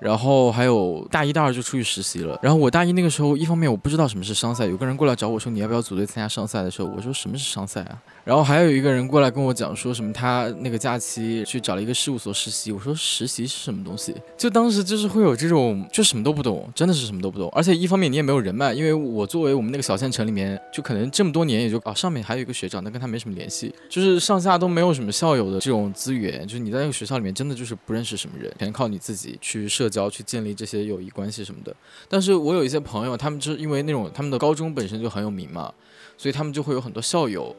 [0.00, 2.38] 然后还有大一、大二就出去实习了。
[2.42, 8.02] 然后我大一那个时候，一方面我不知道什么是商赛，有个人过来找我说你要不要组队参加商赛的时候，我说什么是商赛啊？
[8.24, 14.14] 然后还有一个人过来跟我讲说什么他那个假期去找了一个事务所实习，我说实习是什么东西？
[14.36, 17.50] 就当时就是会有这种就什么都不懂，真的是什么都不懂。
[17.54, 31.76] 而且一方面你也没有人脉，因为我作为我们那个小县城里面，就可能这么多年也就啊上面还有一个学长，但跟他没什么联系，就是上下都没有什么校友的这种资源，就是你在那个学校里面真的就是不认识什么人，全靠你自己去社交去建立这些友谊关系什么的。
[32.08, 35.70] 但是我有一些朋友，他们就是因为那种他们的高中本身就很有名嘛，
[36.16, 37.54] 所以他们就会有很多校友。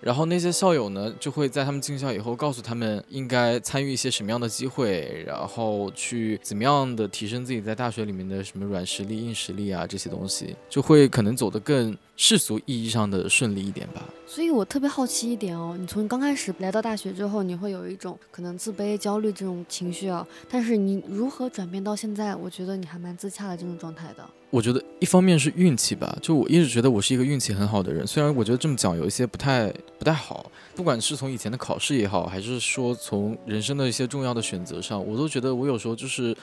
[0.00, 14.02] 然后那些校友呢，就会在他们进校以后告诉他们应该参与一些什么样的机会，然后去怎么样的提升自己在大学里面的什么软实力、硬实力啊这些东西，就会可能走得更世俗意义上的顺利一点吧。
[14.32, 22.36] 所以我特别好奇一点哦，你从刚开始来到大学之后，你会有一种可能自卑、焦虑这种情绪啊，但是你如何转变到现在？
[22.36, 24.24] 我觉得你还蛮自洽的这种状态的。
[24.50, 36.36] 我觉得一方面是运气吧，就我一直觉得我是一个运气很好的人，虽然我觉得这么讲有一些不太不太好，不管是从以前的考试也好，还是说从人生的一些重要的选择上，我都觉得我有时候就是。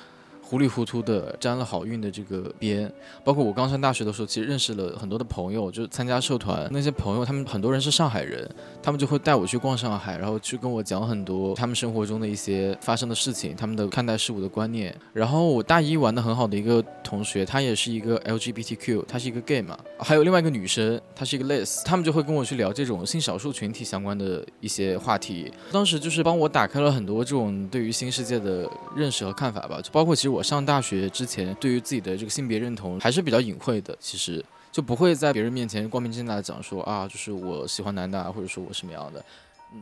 [0.50, 2.90] 糊里糊涂的沾了好运的这个边，
[3.22, 8.50] 包括我刚上大学的时候，其实认识了很多的朋友，就参加社团那些朋友，他们很多人是上海人，
[8.82, 14.96] 他们就会带我去逛上海，然后去跟我讲很多他们生活中的一些发生的事情，他们的看待事物的观念。
[15.12, 25.52] 然后我大一玩的很好的一个同学，他也是一个 LGBTQ，他是一个 gay 嘛，还有另外一个女生，她是一个 les，他们就会跟我去聊这种性少数群体相关的一些话题。
[25.74, 30.37] 当时就是帮我打开了很多这种对于新世界的认识和看法吧，就包括其实我。
[30.38, 39.26] 我上大学之前，对于自己的这个性别认同还是比较隐晦的，其实就不会在别人面前光明正大的讲说啊，就是我喜欢男的，或者说我什么样的。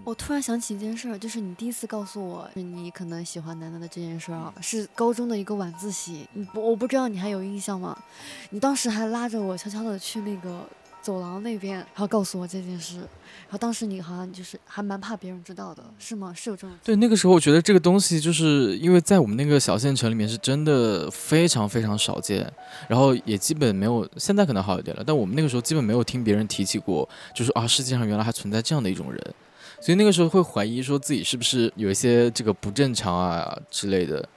[0.06, 8.02] 我突然想起一件事儿，就是你第一次告诉我你可能喜欢男的的这件事儿啊，是高中的一个晚自习，我我不知道你还有印象吗？
[8.52, 10.65] 你当时还拉着我悄悄的去那个。
[11.02, 13.08] 走廊那边，然后告诉我这件事，
[13.47, 16.34] 然后当时你好像就是还蛮怕别人知道的，是吗？
[16.36, 16.71] 是有这种？
[16.84, 22.51] 对，那个时候我觉得这个东西就是因为在我们那个小县城里面是真的非常非常少见，
[22.88, 29.34] 然后也基本没有，现在可能好一点了，但我们那个时候基本没有听别人提起过，就是啊，世界上原来还存在这样的一种人，
[29.79, 34.27] 所以那个时候会怀疑说自己是不是有一些这个不正常啊之类的。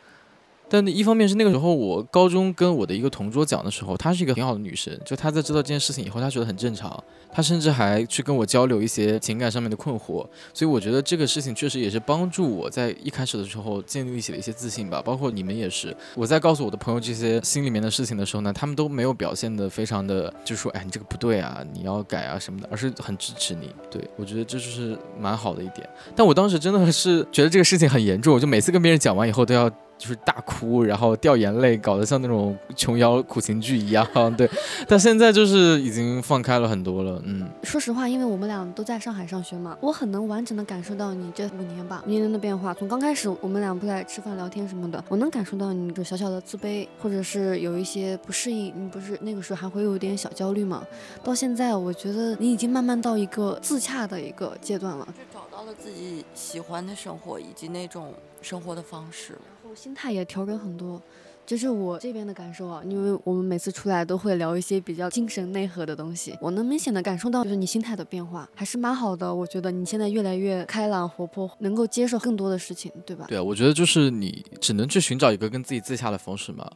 [0.68, 7.02] 但一方面是那个时候，我高中跟我的一个同桌讲的时候，她是一个挺好的女生，就她在知道这件事情以后，她觉得很正常，
[7.32, 15.00] 她甚至还去跟我交流一些情感上面的困惑，所以我觉得这个事情确实也是帮助我在一开始的时候建立起了一些自信吧。
[15.00, 23.74] 包括你们也是，我在告诉我的朋友这些心里面的事情的时候呢，他们都没有表现的非常的，就是说，哎，你这个不对啊，你要改啊什么的，而是很支持你。
[23.90, 25.88] 对我觉得这就是蛮好的一点。
[26.14, 29.70] 但我当时真的是觉得这个事情很严重，我就每次跟别人讲完以后都要。
[29.98, 34.06] 就是大哭，然后掉眼泪，搞得像那种琼瑶苦情剧一样。
[34.36, 34.48] 对，
[34.86, 37.20] 但现在就是已经放开了很多了。
[37.24, 42.72] 嗯，说实话，因为我们俩都在上海上学嘛，我很能完整的感受到你这五年吧，年龄的变化。
[42.74, 48.72] 从刚开始我们俩不在吃饭聊天什么的，我能感受到你这小小的自卑，或者是有一些不适应。
[48.76, 50.86] 你不是那个时候还会有点小焦虑吗？
[51.24, 59.36] 到现在，我觉得你已经慢慢到一个自洽的一个阶段了，就找到了自己喜欢的生活以及那种生活的方式。
[59.70, 61.00] 我心态也调整很多，
[61.44, 62.82] 就是我这边的感受啊。
[62.88, 69.32] 因为我们每次出来都会聊一些比较精神内核的东西，我能明显的感受到，就是你心态的变化还是蛮好的。
[69.32, 73.26] 我觉得你现在越来越开朗活泼，能够接受更多的事情，对吧？
[73.28, 76.66] 对啊，我觉得就是你只能去寻找一个跟自己自洽的方式嘛。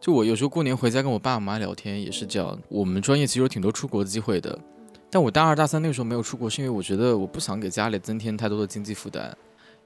[0.00, 2.58] 就我有时候过年回家跟我爸妈聊天也是这样。
[2.68, 4.58] 我们专业其实有挺多出国的机会的，
[5.08, 9.36] 但我大二大三那个时候没有出国，是因为我觉得我不想给家里增添太多的经济负担。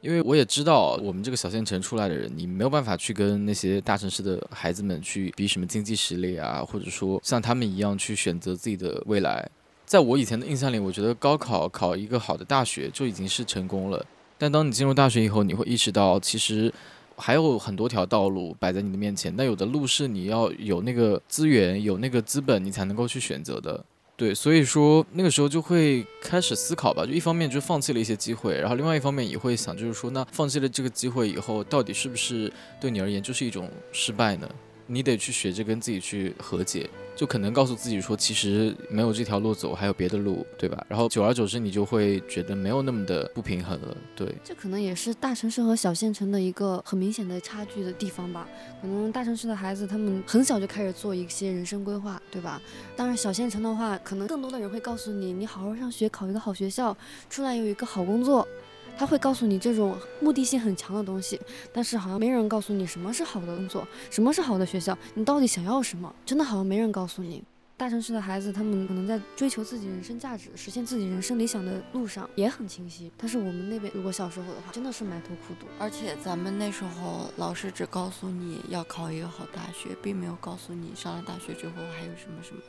[0.04, 9.48] 因为我也知道，我们这个小县城出来的人，你没有办法去跟那些大城市的孩子们去比什么经济实力啊，或者说像他们一样去选择自己的未来。
[9.86, 14.04] 在我以前的印象里，我觉得高考考一个好的大学就已经是成功了。
[14.36, 16.70] 但当你进入大学以后，你会意识到，其实
[17.16, 19.34] 还有很多条道路摆在你的面前。
[19.34, 23.82] 但有的路是你要有那个资源、有那个资本，你才能够去选择的。
[24.16, 34.48] 对，所以说那个时候就会开始思考吧，就一方面就放弃了一些机会，然后另外一方面也会想，就是说，那放弃了这个机会以后，到底是不是对你而言就是一种失败呢？
[34.86, 40.84] 你得去学着跟自己去和解，就可能告诉自己说，其实没有这条路走，还有别的路，对吧？
[40.88, 43.96] 然后久而久之，你就会觉得没有那么的不平衡了。
[44.14, 48.46] 对，这可能也是大城市和小县城的一个很明显的差距的地方吧。
[48.82, 52.60] 可能大城市的孩子他们很小就开始做一些人生规划，对吧？
[52.94, 56.96] 当然，小县城的话，可能更多的人会告诉你，你好好上学，考一个好学校，
[57.30, 58.46] 出来有一个好工作。
[58.96, 61.40] 他会告诉你这种目的性很强的东西，
[61.72, 66.14] 但是好像没人告诉你什么是好的工作，什么是好的学校，你到底想要什么？
[66.24, 67.42] 真的好像没人告诉你。
[67.76, 73.10] 大城市的孩子，他们可能在追求自己人生价值、实现自己人生理想的路上也很清晰。
[73.16, 75.66] 但是我们那边，如果小时候的话，真的是埋头苦读。
[75.76, 82.62] 而且咱们那时候，老师只告诉你要考一个好大学，并没有告诉你上了大学之后还有什么什么。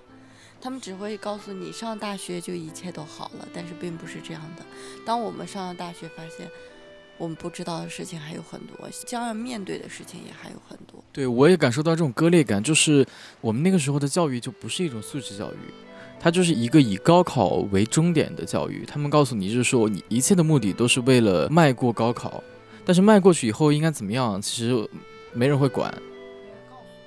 [0.66, 4.66] 他们只会告诉你上大学就一切都好了，但是并不是这样的。
[5.06, 6.50] 当我们上了大学，发现。
[7.18, 11.02] 我们不知道的事情还有很多，将要面对的事情也还有很多。
[11.14, 13.06] 对，我也感受到这种割裂感，就是
[13.40, 15.58] 我们那个时候的教育就不是一种素质教育，
[16.20, 18.84] 它就是一个以高考为终点的教育。
[18.86, 22.44] 他们告诉你，就是说你一切的目的都是为了迈过高考，
[22.84, 24.90] 但是迈过去以后应该怎么样，其实
[25.32, 25.94] 没人会管。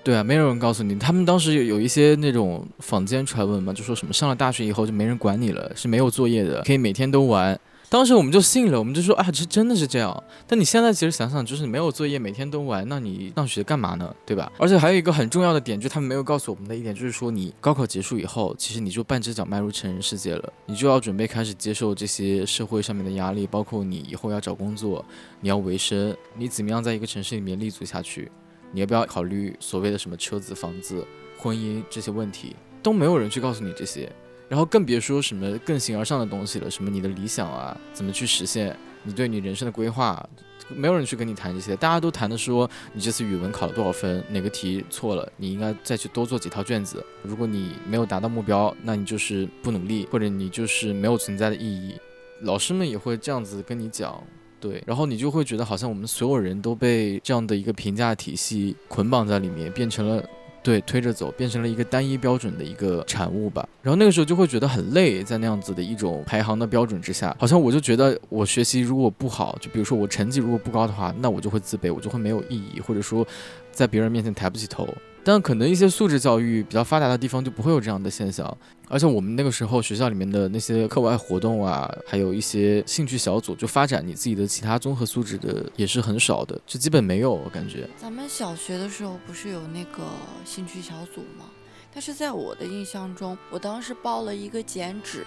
[0.08, 0.98] 对啊，没有人告诉你。
[0.98, 7.60] 他们当时有有一些那种坊间传闻嘛，就说什么上了大学以后就没人管你了，是没有作业的，可以每天都玩。
[7.90, 10.24] 当时我们就信了，我们就说啊，这真的是这样。
[10.46, 14.10] 但你现在其实想想，就是没有作业，每天都玩，那你上学干嘛呢？
[14.24, 14.50] 对吧？
[14.56, 25.04] 而且还有一个很重要的点，就是他们没有告诉我们的一点，就是说你高考结束以后，其实你就半只脚迈入成人世界了，你就要准备开始接受这些社会上面的压力，包括你以后要找工作，
[25.42, 28.32] 你要维生，你怎么样在一个城市里面立足下去？
[28.72, 31.06] 你要不要考虑所谓的什么车子、房子、
[31.36, 32.54] 婚姻这些问题？
[32.82, 34.10] 都没有人去告诉你这些。
[34.48, 38.74] 然后更别说什么更形而上的东西了，什么你的理想啊，怎么去实现？
[39.02, 40.26] 你对你人生的规划，
[40.68, 47.04] 没有人去跟你谈这些，大家都谈的说你这次语文考了多少分，哪个题错了，你应该再去多做几套卷子。
[47.22, 51.94] 如果你没有达到目标，那你就是不努力，或者你就是没有存在的意义。
[52.40, 54.22] 老师们也会这样子跟你讲，
[54.60, 60.24] 对，然后你就会觉得好像我们所有人都被这样的一个评价体系捆绑在里面，变成了。
[60.60, 63.66] 对，推着走，变成了一个单一标准的一个产物吧。
[63.80, 73.26] 然后那个时候就会觉得很累，在那样子的一种排行的标准之下，好像我就觉得我学习如果不好，就比如说我成绩如果不高的话，那我就会自卑，我就会没有意义，或者说
[73.72, 74.86] 在别人面前抬不起头。
[75.28, 78.56] 但可能一些素质教育比较发达的地方就不会有这样的现象，
[78.88, 87.30] 而且我们那个时候学校里面的那些课外活动啊，还有一些兴趣小组，就发展你自己的其他综合素质的也是很少的，就基本没有。
[87.30, 90.02] 我感觉咱们小学的时候不是有那个
[90.46, 91.44] 兴趣小组吗？
[91.92, 95.26] 但是在我的印象中，我当时报了一个剪纸，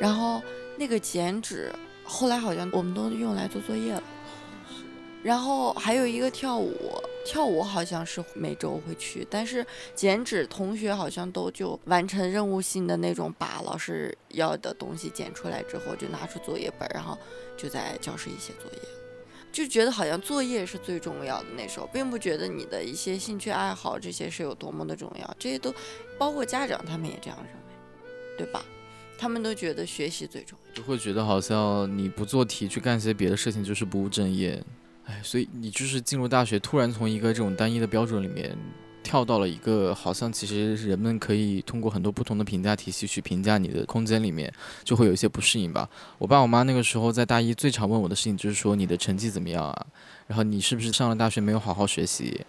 [0.00, 0.40] 然后
[0.78, 1.70] 那个剪纸
[2.04, 4.02] 后来好像我们都用来做作业了。
[5.22, 6.72] 然后还有一个跳舞，
[7.26, 9.66] 跳舞好像是每周会去，但是
[9.96, 17.18] 剪纸同学好像都就完成任务性的那种，把老师要的东西剪出来之后，就拿出作业本，然后
[17.56, 18.78] 就在教室里写作业，
[19.50, 21.46] 就觉得好像作业是最重要的。
[21.56, 25.74] 那时候并不觉得你的一些兴趣爱好这些是有多么的重要，这些都
[26.16, 28.64] 包括家长他们也这样认为，对吧？
[29.18, 34.62] 他们都觉得学习最重要，就会觉得好像你不做题去干些别的事情就是不务正业。
[35.06, 38.56] 哎，所以你就是进入大学，突然从一个这种单一的标准里面，
[39.04, 44.52] 跳到了一个好像其实人们可以通过很多不同的评价体系去评价你的空间里面，
[44.82, 45.88] 就会有一些不适应吧。
[46.18, 49.86] 我爸我妈那个时候在大一最常问我的事情就是说你的成绩怎么样啊？
[50.26, 52.40] 然后你是不是上了大学没有好好学习？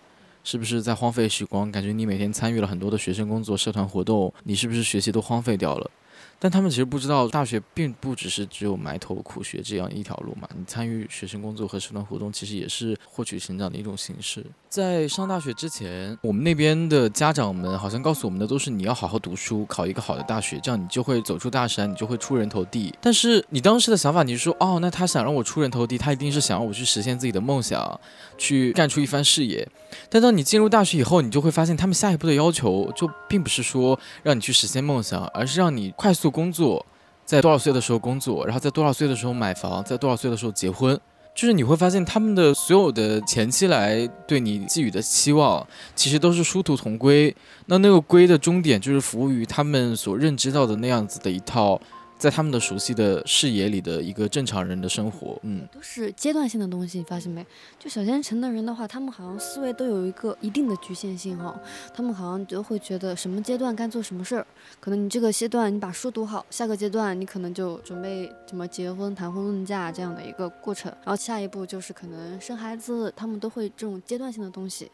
[0.43, 1.72] 是不是在荒废时光？
[1.72, 5.91] 感觉你每天参与了很多的学生工作、社团活动，你是不是学习都荒废掉了？
[6.39, 10.47] 但他们其实不知道，大学并不只是只有埋头苦学这样一条路嘛。
[10.55, 14.45] 你参与学生工作和社团活动，其实也是获取成长的一种形式。
[14.70, 22.93] 在上大学之前，我们那边的家长们好像告诉我们的都是你要好好读书，考一个好的大学，这样你就会走出大山，你就会出人头地。
[23.01, 27.99] 但是你当时的想法，你是说，哦，那他想让我出人头地，他一定是想让我去实现自己的梦想，
[28.38, 29.68] 去干出一番事业。
[30.09, 36.86] 但当你进入大学以后，你就会发现，他们下一步的要求就并不是说让你去实现梦想，而是让你快速工作，
[37.26, 40.99] 在多少岁的时候工作，然后在多少岁的时候买房，在多少岁的时候结婚。
[41.38, 45.65] 就是你会发现，他们的所有的前期来对你寄予的期望，
[45.95, 47.33] 其实都是殊途同归。
[47.67, 51.79] 那那个归的终点，就是服务于他们所认知到的那样子的一套。
[52.18, 57.45] 在他们的熟悉的视野里的一个正常人的生活，嗯，都是阶段性的东西，你发现没？
[57.78, 61.55] 就小县城的人的话，他们好像思维都有一个一定的局限性哈，
[61.93, 64.47] 他们好像就会觉得什么阶段该做什么事儿，
[64.80, 74.89] 可能你这个阶段你把书读好，下个阶段你可能就准备什么结婚、谈婚论嫁这样的一个过程，然后下一步就是可能生孩子，他们都会这种阶段性的东西，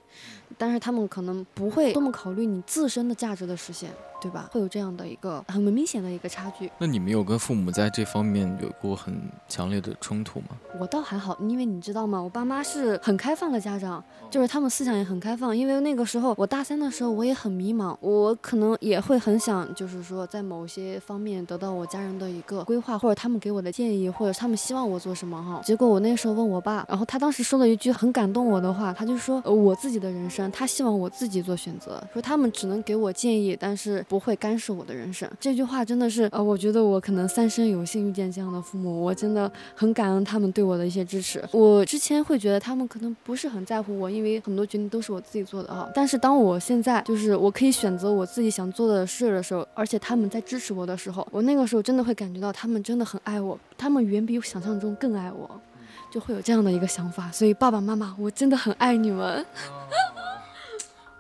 [0.58, 3.90] 但是他们可能不会多么考虑你自身的价值的实现，
[4.22, 4.50] 对吧？
[4.52, 6.70] 会有这样的一个很明显的一个差距。
[6.78, 7.13] 那你们？
[7.14, 9.14] 有跟父母在这方面有过很
[9.48, 10.48] 强烈的冲突吗？
[10.80, 12.20] 我倒还好，因为你知道吗？
[12.20, 15.56] 我爸妈是很开放的家长，就是他们思想也很开放。
[15.56, 25.62] 因为那个时候我大三的时候，我也很迷茫，我可能也会很想，就是说在某些方面得到我家人的一个规划，或者他们给我的建议，或者他们希望我做什么哈。
[25.64, 35.30] 结果我那时候问我爸，然后他当时说了一句很感动我的话，他就说我自己的人生，他希望我自己做选择，说他们只能给我建议，但是不会干涉我的人生。
[35.40, 41.44] 这句话真的是，呃，我觉得我可能三生有幸遇见这样的父母，我真的很感恩他们对我的一些支持。
[41.52, 45.92] 我之前会觉得他们可能不是很在乎我，因为很多决定都是我自己做的啊。
[45.94, 55.60] 但是当我现在就是我可以选择我自己想做的事的时候，而且他们在支持我的时候，我那个时候真的会感觉到他们真的很爱我，他们远比我想象中更爱我，
[56.10, 57.30] 就会有这样的一个想法。
[57.34, 59.46] 所以爸爸妈妈，我真的很爱你们。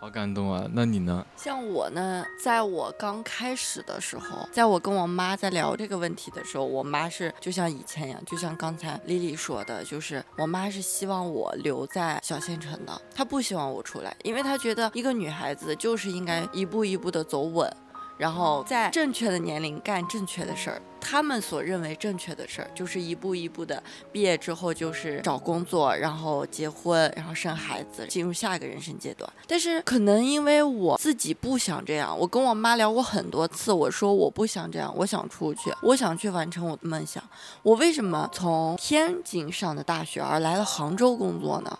[0.03, 0.67] 好感动啊！
[0.73, 1.25] 那你呢？
[1.37, 17.73] 像我呢，在我刚开始的时候，在我跟我妈在聊这个问题的时候，我妈是就像以前一样，就像刚才丽丽说的，就是我妈是希望我留在小县城的，她不希望我出来，因为她觉得一个女孩子就是应该一步一步的走稳。
[18.17, 29.29] 然后在正确的年龄干正确的事儿，他们所认为正确的事儿，就是一步一步的毕业之后就是找工作，然后结婚，然后生孩子，进入下一个人生阶段。
[29.47, 37.21] 但是可能因为我自己不想这样，我跟我妈聊过很多次，我说我不想这样，我想出去，我想去完成我的梦想。
[37.63, 41.79] 我为什么从天津上的大学而来了杭州工作呢？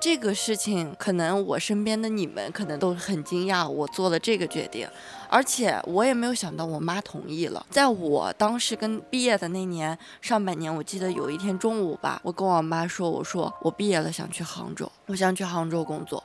[0.00, 4.86] 这个事情可能我身边的你们可能都很惊讶，我做了这个决定，
[5.34, 7.66] 而且我也没有想到我妈同意了。
[7.68, 16.22] 在我当时跟毕业的那年上半年，我记得有一天中午吧，我跟我妈说，我说我毕业了，想去杭州，我想去杭州工作。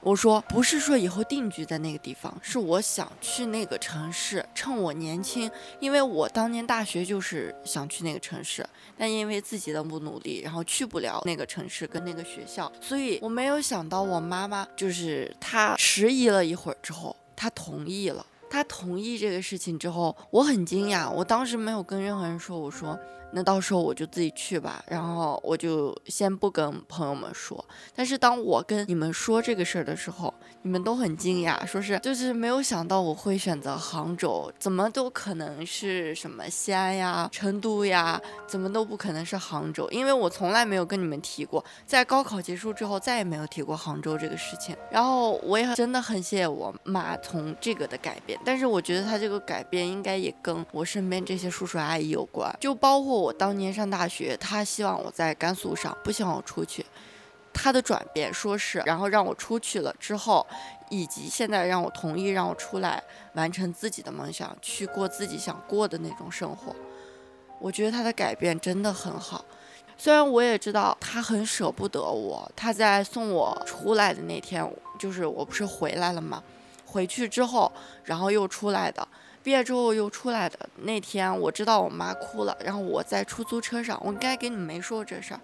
[0.00, 5.50] 我说不是说以后定居在那个地方，是我想去那个城市，趁我年轻，
[5.80, 8.64] 因为我当年大学就是想去那个城市，
[8.96, 18.24] 但因为自己的不努力，然后去不了那个城市跟那个学校，所以我没有想到我妈妈就是她迟疑了一会儿之后，她同意了。
[18.52, 22.98] 他同意这个事情之后，我很惊讶，我当时没有跟任何人说，我说。
[23.34, 27.64] 那到时候我就自己去吧，然后我就先不跟朋友们说。
[27.94, 44.76] 但是当我跟你们说这个事儿的时候，你们都很惊讶，说是就是没有想到我会选择杭州，怎么都可能是什么西安呀、成都呀，怎么都不可能是杭州，因为我从来没有跟你们提过，在高考结束之后再也没有提过杭州这个事情。
[44.90, 53.21] 然后我也真的很谢谢我妈从这个的改变，但是我觉得她这个改变应该也跟我身边这些叔叔阿姨有关，就包括。
[53.22, 56.84] 我当年上大学，他希望我在甘肃上，不希望我出去。
[57.54, 60.46] 他的转变，说是然后让我出去了之后，
[60.88, 63.02] 以及现在让我同意让我出来
[63.34, 66.74] 完成自己的梦想，去过自己想过的那种生活。
[67.60, 69.44] 我觉得他的改变真的很好。
[69.98, 74.68] 虽然我也知道他很舍不得我，他在送我出来的那天，
[74.98, 76.42] 就是我不是回来了吗？
[76.86, 77.70] 回去之后，
[78.02, 79.06] 然后又出来的。
[79.42, 85.40] 毕业之后又出来的那天，我知道我妈哭了，然后我在出租车上，我应该给你们没说这事儿。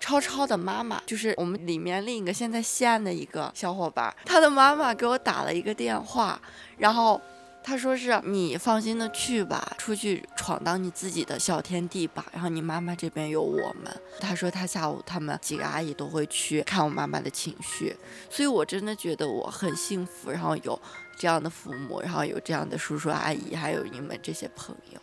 [0.00, 6.40] 超超的妈妈就是我们里面另一个现在西安的一个小伙伴，他的妈妈给我打了一个电话，
[6.76, 7.20] 然后。
[7.60, 12.24] 他说是你放心的去吧，出去闯荡你自己的小天地吧。
[12.32, 13.94] 然后你妈妈这边有我们。
[14.18, 17.94] 他说他下午他们几个阿姨都会去看我妈妈的情绪，
[18.30, 20.80] 所以我真的觉得我很幸福，然后有
[21.18, 25.00] 这样的父母，然后有这样的叔叔阿姨，还有你们这些朋友。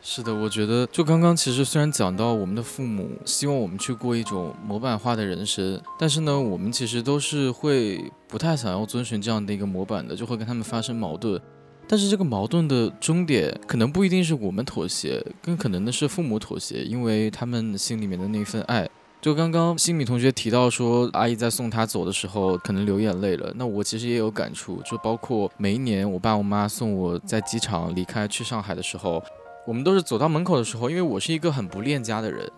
[0.00, 11.40] 是的，我觉得就刚刚其实虽然讲到我们的父母希望我们去过一种模板化的人生，但是呢，我们其实都是会不太想要遵循这样的一个模板的，就会跟他们发生矛盾。
[11.88, 18.88] 但是这个矛盾的终点可能不一定是我们妥协，更可能的是父母妥协，因为他们心里面的那份爱。
[19.20, 23.52] 就刚刚新米同学提到说，阿姨在送他走的时候可能流眼泪了。
[23.56, 29.20] 那我其实也有感触，就包括每一年我爸我妈送我在机场离开去上海的时候，
[29.66, 32.48] 我们都是走到门口的时候，因为我是一个很不恋家的人，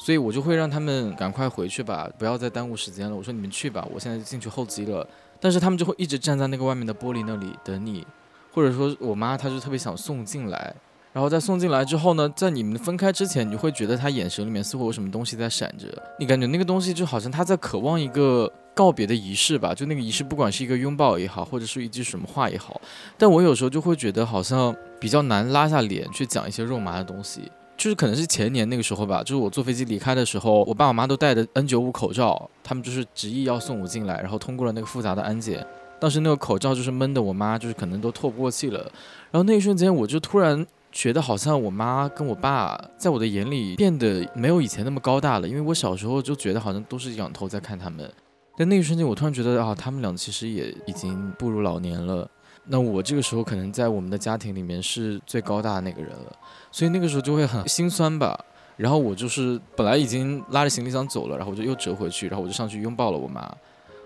[0.00, 3.14] 所以我就会让他们赶快回去吧，不要再耽误时间了。
[3.14, 5.06] 我说你们去吧，我现在进去候机了。
[5.38, 8.04] 但是他们就会一直站在那个外面的玻璃那里等你。
[8.52, 10.74] 或者说我妈，她就特别想送进来，
[11.12, 15.86] 然后在送进来之后呢，在你们分开之前，你会觉得他眼神里面似乎有什么东西在闪着，
[16.18, 22.80] 你感觉那个东西就好像他在渴望一个告别的仪式吧，就那个仪式，不管是一个拥抱也好，或者是一句什么话也好，
[23.18, 35.66] 但我有时候就会觉得好像比较难拉下脸去讲一些肉麻的东西，就是可能是前年那个时候吧，就是我坐飞机离开的时候，我爸我妈都戴着 N95 口罩，他们就是执意要送我进来，然后通过了那个复杂的安检。
[35.98, 38.80] 当时那个口罩就是闷的，我妈就是可能都透不过气了。
[39.30, 48.10] 然后那一瞬间，我就突然觉得好像我妈跟我爸在我的眼里变得没有以前那么高大了，因为我小时候就觉得好像都是仰头在看他们，
[48.56, 52.28] 但那一瞬间我突然觉得啊，他们俩其实也已经步入老年了。
[52.66, 56.36] 那我这个时候可能在我们的家庭里面是最高大的那个人了，
[56.70, 58.38] 所以那个时候就会很心酸吧。
[58.76, 63.50] 然后我就是本来已经拉着行李箱走了，然后我就又折回去，然后我就上去拥抱了我妈，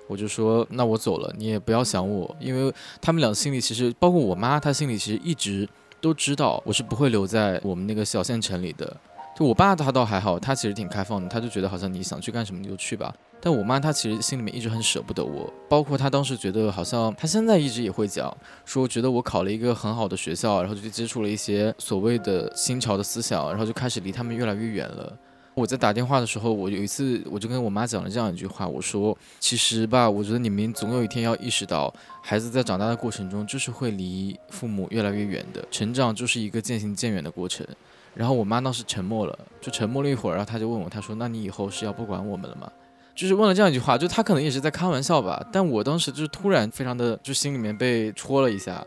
[0.08, 5.68] 我就说那我走了，你也不要想我，因为他们俩心里其实包括我妈，她心里其实一直
[6.04, 8.94] 都知道我是不会留在我们那个小县城里的。
[9.34, 13.12] 就我爸他倒还好，他其实挺开放的，他就觉得好像你想去干什么你就去吧。
[13.40, 18.34] 但我妈她其实心里面一直很舍不得我，包括她当时觉得好像她现在一直也会讲，
[18.66, 25.18] 说觉得我考了一个很好的学校，然后就接触了一些所谓的新潮的思想，然后就开始离他们越来越远了。
[25.54, 37.66] 我在打电话的时候，我有一次我就跟我妈讲了这样一句话，我说其实吧，我觉得你们总有一天要意识到，孩子在长大的过程中就是会离父母越来越远的，成长就是一个渐行渐远的过程。
[38.14, 42.70] 然后我妈当时沉默了，就沉默了一会儿，然后她就问我，她说那你以后是要不管我们了吗？
[43.14, 48.84] 就是问了这样一句话，就他可能也是在开玩笑吧，但我当时就突然非常的就心里面被戳了一下，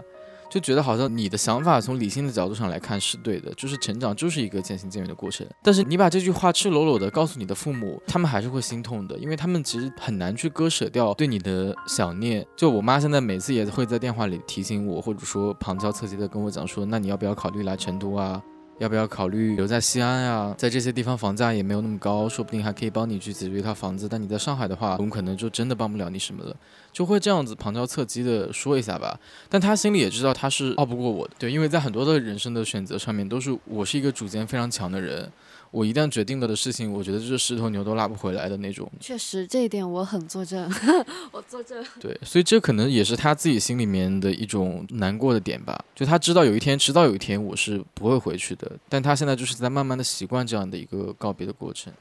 [0.49, 5.45] 就觉得好像你的想法从理性的角度上来看是对的，就是成长就是一个渐行渐远的过程。
[5.61, 12.45] 但是你把这句话赤裸裸的告诉你的父母，他们还是会心痛的，因为他们其实很难去割舍掉对你的想念。
[12.55, 18.41] 就我妈现在每次也会在电话里提醒我，或者说旁敲侧击的跟我讲说，那你要不要考虑来成都啊？
[18.79, 20.53] 要不要考虑留在西安呀？
[20.57, 24.07] 在这些地方房价也没有那么高，说不定还可以帮你去解决一套房子。
[24.07, 26.55] 但你在上海的话，我们可能就真的帮不了你什么了，
[26.93, 29.19] 就会这样子旁敲侧击的说一下吧。
[29.49, 35.31] 但他心里也知道他是拗不过我的，对，因为在很多的人生的选择上面，都是我是一个主见非常强的人。
[35.71, 38.89] 我一旦决定了的事情，我觉得就是十头牛都拉不回来的那种。
[38.99, 40.69] 确实，这一点我很作证，
[41.31, 41.83] 我作证。
[41.99, 45.83] 对，所以这可能也是他自己心里面的一种难过的点吧。
[45.93, 51.91] 就他知道有一天，迟早有一天我是不会回去的，但他现在就是在慢慢的习惯这样的一个告别的过程。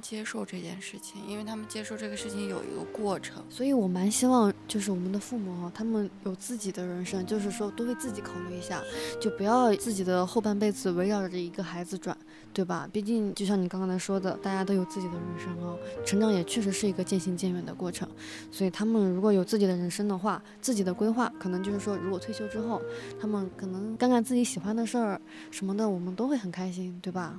[0.00, 8.82] 接受这件事情，因为他们接受这个事情有一个过程，所以我蛮希望就是我们的父母哈，他们有自己的人生，就是说多为自己考虑一下，
[9.20, 12.16] 就不要自己的后半辈子围绕着一个孩子转，
[12.52, 12.88] 对吧？
[12.92, 18.08] 毕竟就像你刚刚才说的，大家都有自己的人生哦，成长也确实是一个渐行渐远的过程，
[18.50, 22.80] 所以他们如果有自己的人生的话，自己的规划，可能就是说如果退休之后，
[23.20, 25.20] 他们可能干干自己喜欢的事儿
[25.50, 27.38] 什么的，我们都会很开心，对吧？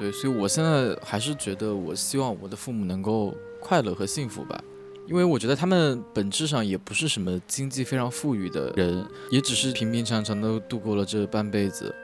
[0.00, 4.58] 对，所以我现在还是觉得，我希望我的父母能够快乐和幸福吧，
[5.06, 11.94] 因为我觉得他们本质上也不是什么经济非常富裕的人，也只是平平常常的度过了这半辈子，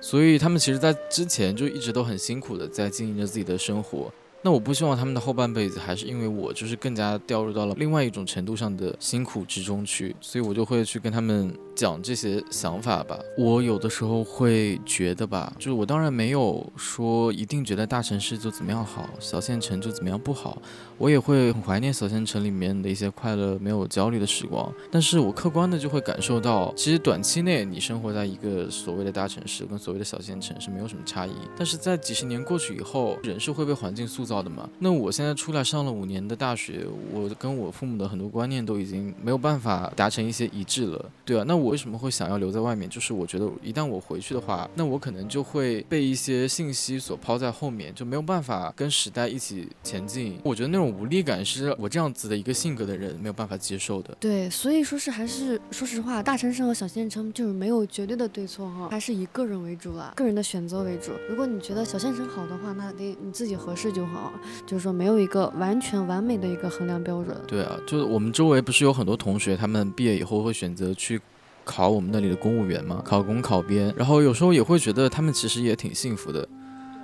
[0.00, 4.12] 所以他们其实在之前就一直都很辛苦的在经营着自己的生活。
[4.42, 13.16] 那我不希望他们的后半辈子还是因为我就是更加掉入到了另外一种程度上的辛苦之中去，所以我就会去跟他们讲这些想法吧。
[13.38, 20.60] 我有的时候会觉得吧，就是我当然没有说一定觉得大城市就怎么样好，小县城就怎么样不好。
[20.98, 34.66] 我也会很怀念小县城里面的一些快乐、没有焦虑的时光，但是我客观的就会感受到，其实短期内你生活在一个所谓的大城市跟所谓的小县城是没有什么差异，但是在几十年过去以后，人是会被环境塑造的嘛。
[34.78, 42.88] 那我现在出来上了五年的大学，我跟我父母的很多观念都已经没有办法达成一些一致了，对啊，那我为什么会想要留在外面？
[42.88, 50.38] 就是我觉得一旦我回去的话，那我可能就会被一些信息所抛在后面，就没有办法跟时代一起前进。
[50.42, 50.86] 我觉得那种。
[50.96, 54.16] 无力感是我这样子的一个性格的人没有办法接受的。
[54.18, 61.10] 对，所以说是还是说实话，大城市和小县城就是没有绝对的对错哈，还是以个人为主了，个人的选择为主。
[61.28, 64.32] 如果你觉得小县城好的话，那得你自己合适就好，
[64.64, 67.36] 就是说没有一个完全完美的一个衡量标准。
[67.46, 71.20] 对啊，就是我们周围不是有很多同学，他们毕业以后会选择去
[71.66, 73.02] 考我们那里的公务员吗？
[73.04, 76.48] 考公考编，然后有时候也会觉得他们其实也挺幸福的。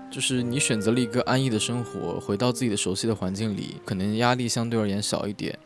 [0.08, 5.58] 就是你选择了一个安逸的生活，回到自己的熟悉的环境里，可能压力相对而言小一点。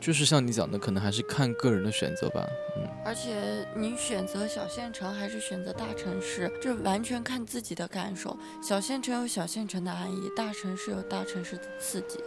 [0.00, 2.46] 就是像你讲的，可能还是看个人的选择吧。
[2.78, 8.34] 嗯，而且你选择小县城还是选择大城市，这完全看自己的感受。
[8.62, 12.18] 小县城有小县城的安逸，大城市有大城市的刺激，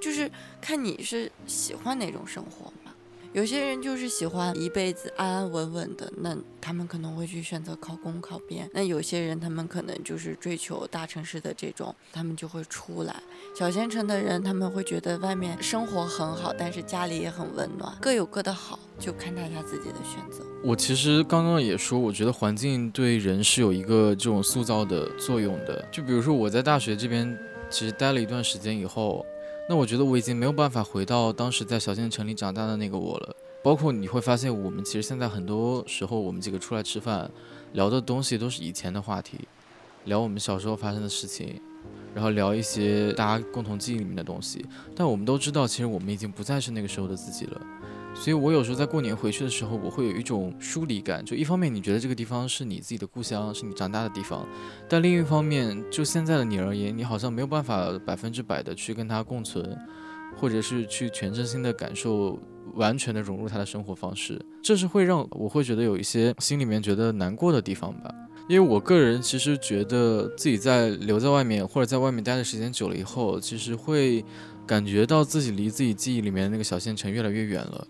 [0.00, 0.30] 就是
[0.62, 2.72] 看你是喜欢哪种生活。
[3.32, 8.68] 有些人就是喜欢一辈子安安稳稳的，那他们可能会去选择考公考编。
[8.74, 13.14] 那有些人他们可能就是追求大城市的这种，他们就会出来。
[13.56, 20.44] 小县城的人他们会觉得外面生活很好，但是家里也很温暖，各有各的好，就看大家自己的选择。
[20.64, 25.86] 我其实刚刚也说，我觉得环境对人是有一个这种塑造的作用的。
[25.92, 27.38] 就比如说我在大学这边
[27.70, 29.24] 其实待了一段时间以后。
[29.70, 37.30] 那我觉得我已经没有办法回到当时在小县城里长大的那个我了，包括你会发现，我们其实现在很多时候，我们几个出来吃饭，
[37.74, 39.38] 聊的东西都是以前的话题，
[40.06, 41.60] 聊我们小时候发生的事情，
[42.12, 44.66] 然后聊一些大家共同记忆里面的东西。
[44.96, 47.60] 但我们都知道，其实我们已经不再是那个时候的自己了。
[48.20, 51.24] 所以我有时候在过年回去的时候，我会有一种疏离感。
[51.24, 54.46] 就一方面，你觉得这个地方是你自己的故乡，是你长大的地方；
[54.86, 59.74] 但另一方面，就现在的你而言，你好像没有办法百分之百的去跟它共存，
[60.36, 62.38] 或者是去全身心的感受，
[62.74, 64.38] 完全的融入他的生活方式。
[64.62, 68.14] 这是会让我会觉得有一些心里面觉得难过的地方吧。
[68.50, 74.22] 因为我个人其实觉得自己在留在外面或者在外面待的时间久了以后，其实会
[74.66, 77.88] 感觉到自己离自己记忆里面那个小县城越来越远了。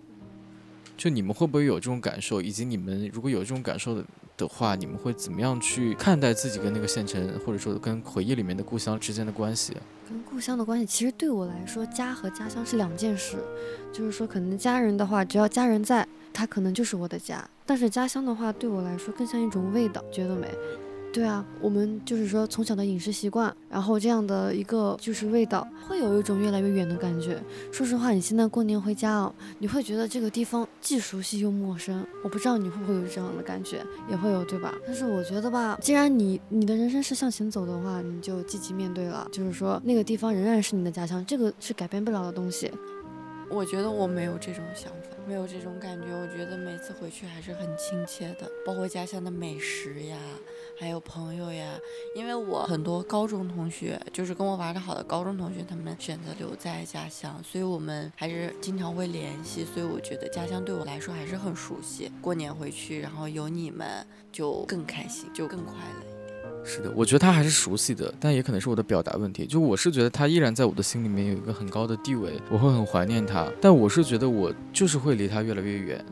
[1.01, 2.39] 就你们会不会有这种感受？
[2.39, 4.05] 以及你们如果有这种感受的
[4.37, 9.75] 的话，你们会怎么样去看待自己跟那个县城，或者说跟回忆里面的故乡之间的关系？
[10.07, 13.37] 跟故乡的关系，其实对我来说，家和家乡是两件事。
[13.91, 20.47] 就是说，可能家人的话，只要家人在，他可能就是我的家；但是家乡的话，对我来说更像一种味道，觉得没？
[21.13, 27.37] 对啊，我们就是说从小的饮食习惯，然后这样的一个就是味道，会有一种越来越远的感觉。
[27.69, 32.05] 说实话，你现在过年回家哦，你会觉得这个地方既熟悉又陌生。
[32.23, 34.73] 我不知道你会不会有这样的感觉，也会有对吧？
[34.85, 39.27] 但是我觉得吧，既然你你的人生是向前走的话，你就积极面对了。
[39.33, 42.71] 就是说那个地方仍然是你的家乡，这个是改变不了的东西。
[43.51, 46.07] 我觉得我没有这种想法，没有这种感觉。
[46.07, 50.17] 我觉得每次回去还是很亲切的，包括家乡的美食呀。
[50.79, 51.77] 还有朋友呀，
[52.15, 59.63] 因为我很多高中同学，就是跟我玩的好的高中同学，他们选择留在家乡，所以我们还是经常会联系。
[59.63, 62.11] 所以我觉得家乡对我来说还是很熟悉。
[62.19, 63.87] 过年回去，然后有你们，
[64.31, 66.10] 就更开心，就更快乐。
[66.63, 69.45] 是的，我觉得他还是熟悉的，但也可能是我的表达问题。
[69.45, 73.47] 就我是觉得他依然在我的心里面有一个很高的地位，我会很怀念他。
[73.59, 76.03] 但我是觉得我就是会离他越来越远。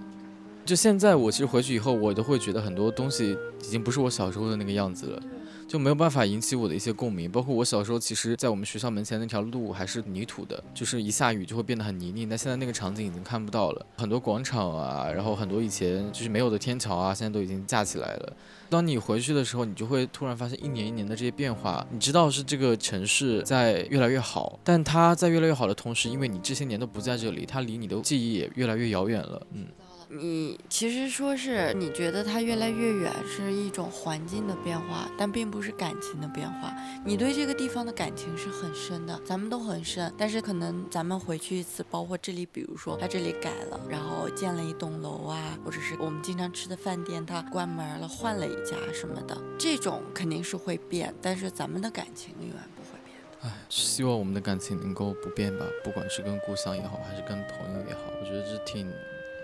[0.65, 5.21] 就现在，我其实回去以后，我都会觉得很多东西已经不是我小时候的那个样子了，
[5.69, 7.29] 就没有办法引起我的一些共鸣。
[7.31, 12.27] 包括我小时候，其实在我们学校门前那条路还是泥土的，就是一下雨就会变得很泥泞。
[12.27, 18.33] 但现在那个场景已经看不到了，很多广场啊，然后很多以前就是没有的天桥啊，现在都已经架起来了。
[18.67, 21.85] 当你回去的时候，你就会突然发现一年一年的这些变化。
[21.91, 29.45] 你知道是这个城市在越来越好，但它在越来越好的同时，因为你这些年都不在这里，它离你的记忆也越来越遥远了。
[29.53, 29.67] 嗯。
[30.11, 36.73] 你其实说是你觉得它越来越远，是一种环境的变化，但并不是感情的变化。
[37.05, 40.11] 你对这个地方的感情是很深的，咱们都很深。
[40.17, 51.13] 但是可能咱们回去一次，包括这里，比如说它这里改了，然后建了一栋楼啊，或者是我们经常吃的饭店它关门了，换了一家什么的，这种肯定是会变。
[51.21, 53.47] 但是咱们的感情永远不会变的。
[53.47, 58.91] 唉，希望我们的感情能够不变吧，不管是跟故乡也好，还是跟朋友也好，我觉得这挺。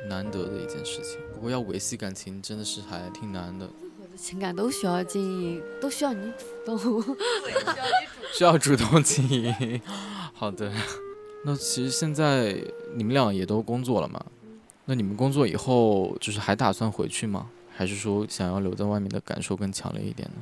[0.07, 3.69] 难得的一件事情，不过要维系感情真的是还挺难的。
[4.15, 7.03] 情感都需要经营，都需要你主动，
[8.33, 9.81] 需要主动经营。
[10.33, 10.71] 好的，
[11.43, 12.57] 那其实现在
[12.93, 14.25] 你们俩也都工作了嘛？
[14.85, 17.49] 那你们工作以后就是还打算回去吗？
[17.75, 20.41] 还是说想要留在外面的感受更强烈一点呢？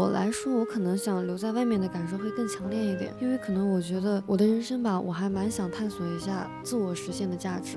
[0.00, 7.76] 我来说，我可能想留在外面的感受会更强烈一点，因为可能我觉得我的人生吧，我还蛮想探索一下自我实现的价值。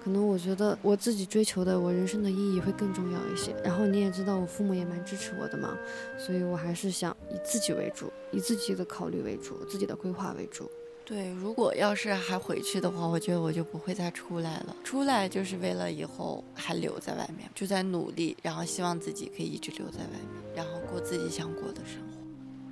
[0.00, 3.52] 可能我觉得我自己追求的我人生的意义会更重要一些。
[3.64, 5.76] 然后你也知道，我父母也蛮支持我的嘛，
[6.16, 10.70] 所以我还是想以自己为主，以自己的考虑为主，自己的规划为主。
[11.06, 14.74] 对，如果要是还回去的话，我觉得我就不会再出来了。
[14.82, 22.16] 出来就是为了以后还留在外面，就在努力，然后希望自己可以一直留在外面，然后过自己想过的生活。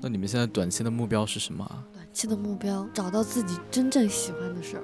[0.00, 1.84] 那你们现在短期的目标是什么？
[1.92, 4.82] 短期的目标，找到自己真正喜欢的事儿。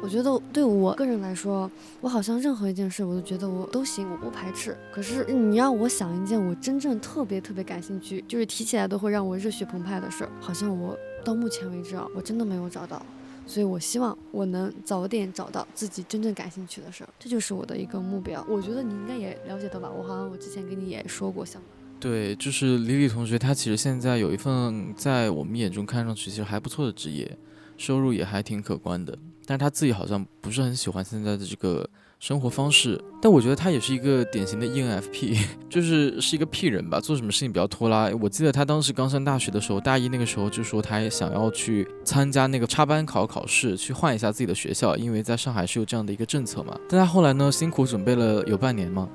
[0.00, 1.68] 我觉得对我个人来说，
[2.00, 4.76] 我好像任何一件事，我都觉得我都行，我不排斥。
[4.92, 10.96] 可是你让我想一件我真正特别特别感兴趣，就是提起来都会让我热血澎湃的事儿，好像我。
[11.26, 13.04] 到目前为止啊，我真的没有找到，
[13.48, 18.46] 所以我希望我能早点找到自己真正感兴趣的事儿，这就是我的一个目标。
[18.48, 19.90] 我觉得你应该也了解到吧？
[19.90, 21.60] 我好像我之前跟你也说过像。
[21.98, 27.36] 对，就是李李同学，他其实现在有一份在我们眼中看上去其实还不错的职业，
[27.76, 31.88] 收入也还挺可观的，但是他自己好像不是很喜欢现在的这个。
[32.18, 35.38] 生活方式，但我觉得他也是一个典型的 ENFP，
[35.68, 38.10] 就是是一个 P 人吧，做什么事情比较拖拉。
[38.20, 46.78] 我记得他当时刚上大学的时候，大一那个时候就说他也想要去参加那个插班考考试，去换一下自己的学校，因为在上海是有这样的一个政策嘛。
[46.88, 49.08] 但他后来呢，辛苦准备了有半年嘛，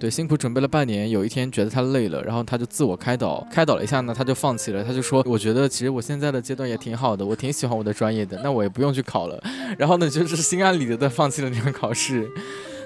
[0.00, 9.38] 对，辛苦准备了半年，有一天觉得他累了，然后他就自我开导，开导了一下呢，他就放弃了，他就说，我觉得其实我现在的阶段也挺好的，我挺喜欢我的专业的，那我也不用去考了，
[9.76, 12.26] 然后呢，就是心安理得的放弃了那个考试。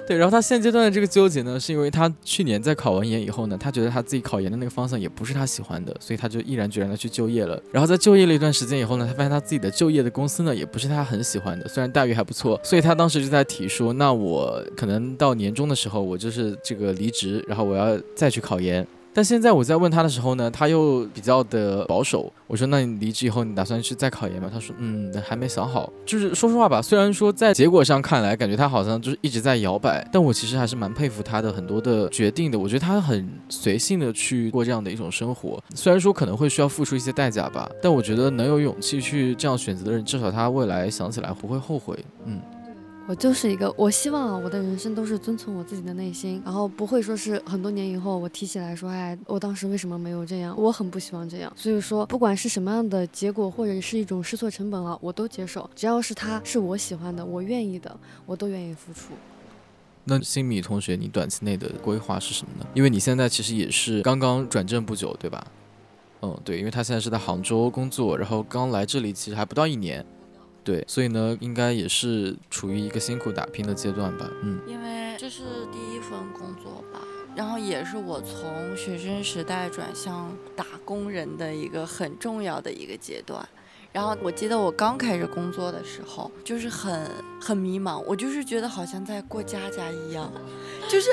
[0.07, 7.59] 对，然后他现阶段的这个纠结呢，是因为他去年在考完研以后呢，他觉得他自己考研的那个方向也不是他喜欢的，所以他就毅然决然的去就业了。
[7.71, 18.85] 然后在就业了一段时间以后呢，他发现他自己的就业的公司呢，也不是他很喜欢的，虽然待遇还不错，所以他当时就在提说，那我可能到年终的时候，我就是这个离职，然后我要再去考研。
[19.15, 22.29] 但现在我在问他的时候呢，他又比较的保守。
[22.47, 32.59] 我说：“那你离职以后，你打算去再考研吗？”他说：“嗯，还没想好。”就是说实话吧，虽然说在结果上看来，感觉他好像就是一直在摇摆，但我其实还是蛮佩服他的很多的决定的。
[32.59, 41.97] 我觉得他很随性的去过这样的一种生活，虽然说可能会需要付出一些代价吧，但我觉得能有勇气去这样选择的人，至少他未来想起来不会后悔。
[42.25, 42.39] 嗯。
[43.07, 50.55] 我就是一个，我希望啊，我的人生都是遵从我自己的内心，然后不会说是很多年以后我提起来说，哎，我当时为什么没有这样？
[50.57, 51.53] 我很不希望这样。
[51.55, 55.69] 所以说，不管是什么样的结果，或者是一种试错成本啊，我都接受。
[55.75, 57.95] 只要是他是我喜欢的，我愿意的，
[58.25, 59.13] 我都愿意付出。
[60.05, 62.65] 那新米同学，你短期内的规划是什么呢？
[62.73, 65.45] 因为你现在其实也是刚刚转正不久，对吧？
[66.23, 70.03] 嗯，对，因为他现在是在杭州工作，然后刚来这里其实还不到一年。
[70.65, 74.27] 对，所以呢，应该也是处于一个辛苦打拼的阶段吧。
[74.41, 76.99] 嗯，因为这是第一份工作吧，
[77.35, 83.47] 然后也是我从学生时代转向打工人的一个很重要的一个阶段。
[83.93, 87.09] 然后我记得我刚开始工作的时候，就是很
[87.39, 90.29] 很迷茫，我就是觉得好像在过家家一样，
[90.89, 91.11] 就是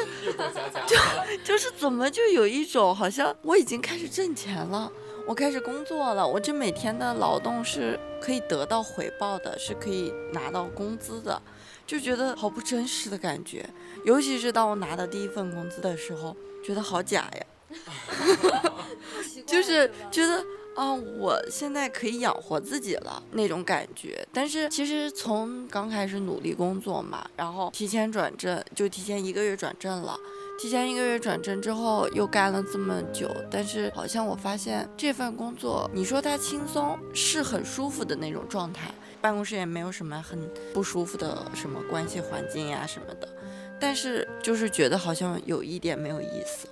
[0.89, 0.97] 就
[1.45, 4.91] 就是怎么就有一种好像我已经开始挣钱了。
[5.27, 11.41] 我开始工作了，我这每天的劳动是可以得到回报的，是可以拿到工资的，
[11.87, 13.65] 就觉得好不真实的感觉。
[14.05, 17.47] 尤其是当我拿到第一份工资的时候，觉得好假呀，
[19.47, 20.45] 就是觉得
[20.75, 24.27] 啊，我现在可以养活自己了那种感觉。
[24.33, 30.19] 但是其实从刚开始努力工作嘛，然后提前转正，就提前一个月转正了。
[30.63, 38.89] 提前一个月转正之后，又干了这么久，但是好像我发现这份工作，你说它轻松，是很舒服的那种状态，
[39.21, 40.39] 办公室也没有什么很
[40.73, 43.29] 不舒服的什么关系环境呀什么的，
[43.81, 46.69] 但是就是觉得好像有一点没有意思。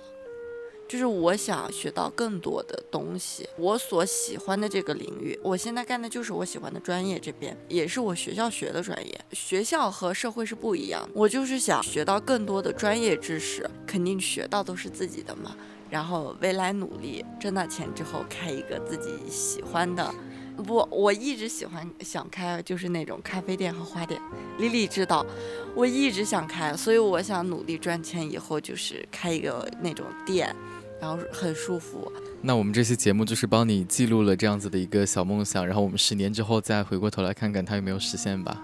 [0.91, 9.21] 就是我想学到更多的东西，我所喜欢的这个领域，我现在干的就是我喜欢的专业，这边也是我学校学的专业。
[9.31, 15.55] 学校和社会是不一样，我就是想学到更多的专业知识，肯定学到都是自己的嘛。
[15.89, 20.13] 然后未来努力挣到钱之后，开一个自己喜欢的，
[20.57, 24.21] 不，我一直喜欢想开就是那种咖啡店和花店。
[24.57, 25.25] 李李知道，
[25.73, 30.53] 我一直想开，所以我想努力赚钱，以后就是开一个那种店。
[31.01, 32.09] 然后很舒服。
[32.41, 38.63] 那我们这期节目就是帮你记录了这样子的一个小梦想，然后我们十年之后再回过头来看看它有没有实现吧。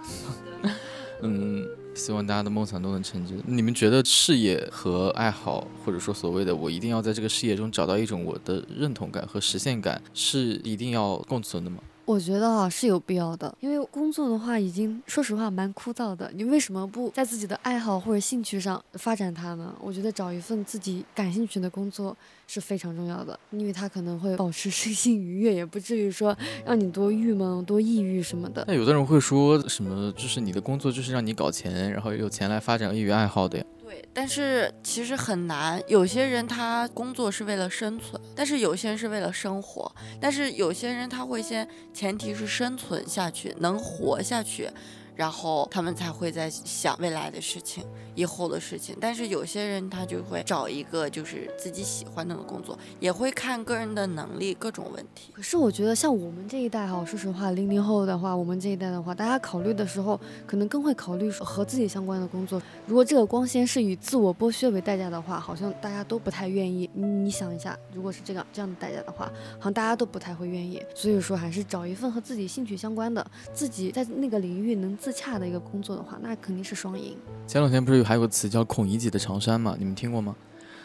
[1.23, 3.41] 嗯，希望大家的梦想都能成真。
[3.45, 11.79] 你们觉得事业和爱好，或者说所谓的我一定要在这个事业中找到一种我的认同感和实现感，是一定要共存的吗？
[12.07, 16.31] 我觉得啊是有必要的，因为工作的话已经说实话蛮枯燥的。
[16.33, 19.75] 你为什么不在自己的爱好或者兴趣上发展它呢？
[19.81, 22.15] 我觉得找一份自己感兴趣的工作
[22.47, 26.33] 是非常重要的，因为它可能会保持身心愉悦，也不至于说
[26.65, 28.63] 让你多郁闷、多抑郁什么的。
[28.69, 33.65] 那有的人会说什么，就是你的工作就是让你搞钱，然后有钱来发展业余爱好的呀。
[33.87, 35.81] 对，但是其实很难。
[35.87, 39.89] 有些人他工作是为了生存，但是有些人是为了生活。
[40.19, 44.69] 但是有些人他会先前提是生存下去，能活下去。
[45.17, 48.95] 然后他们才会在想未来的事情、以后的事情。
[49.01, 55.33] 但是有些人他就会找一个就是自己喜欢的工作，也会看个人的能力各种问题。
[55.33, 62.61] 可是我觉得像我们这一代哈，说实话，零零后的话，我们这一代的话，大家考虑的时候可能更会考虑和自己相关的工作。
[62.85, 66.87] 如果这个光鲜是以自我剥削为代价的话，好像大家都不太愿意。
[66.93, 69.25] 你想一下，如果是这样这样的代价的话，
[69.57, 70.79] 好像大家都不太会愿意。
[70.93, 74.95] 所以说，还是找一份和自己兴趣相关的，自己在那个领域能。
[75.07, 77.15] 自洽的一个工作的话，那肯定是双赢。
[77.47, 79.73] 前两天不是还有个词叫“孔乙己的长衫”吗？
[79.79, 80.35] 你们听过吗？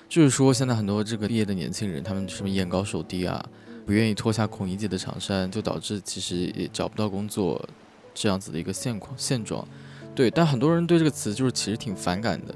[0.09, 3.45] 就是说现在很多这个毕业的年轻人，他们什么眼高手低啊，
[3.85, 7.68] 不愿意脱下孔乙己的长衫，就导致其实也找不到工作
[8.14, 9.66] 这样子的一个现况现状。
[10.14, 12.55] 对，但很多人对这个词就是其实挺反感的。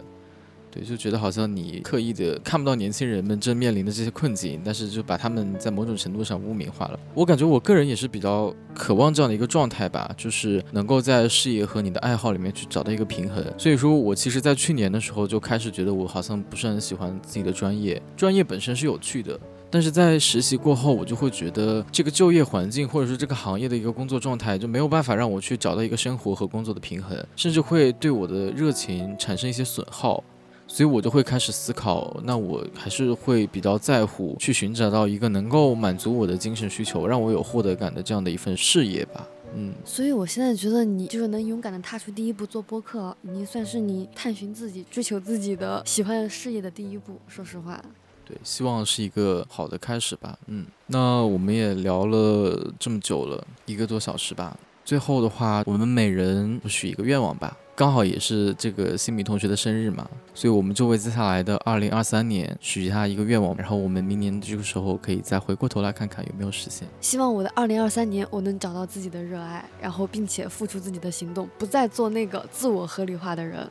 [0.70, 7.00] 对，就觉得好像你刻意的看不到年轻人们正面临的这些困境，但是就把他们在某种程度上污名化了。
[7.14, 13.44] 我感觉我个人也是比较渴望这样的一个状态吧，就是能够在事业和你的爱好里面去找到一个平衡。
[13.56, 19.38] 所以说我其实，在去年的时候就开始觉得我好像不是很喜欢自己的专业，专业本身是有趣的。
[19.68, 30.22] 但是在实习过后，我就会觉得这个就业环境或者是这个行业的一个工作状态就没有办法让我去找到一个生活和工作的平衡，甚至会对我的热情产生一些损耗。
[30.68, 39.26] 所以我就会开始思考，那我还是会比较在乎去寻找到一个能够满足我的精神需求，让我有获得感的这样的一份事业吧。
[39.54, 47.18] 嗯，所以我现在觉得你就是能勇敢的踏出第一步做播客，已经算是你探寻自己、追求自己的喜欢的事业的第一步。
[47.28, 47.82] 说实话。
[48.24, 50.36] 对，希望是一个好的开始吧。
[50.48, 54.58] 嗯，那我们也聊了这么久了，一个多小时吧。
[54.84, 57.56] 最后的话，我们每人许一个愿望吧。
[57.76, 66.88] 刚好也是这个新米同学的生日嘛，所以我们就为接下来的二零二三年许下一个愿望，然后我们明年这个时候可以再回过头来看看有没有实现。
[67.02, 73.68] 希望我的二零二三年我能找到自己的热爱，然后并且付出自己的行动，不再做那个自我合理化的人。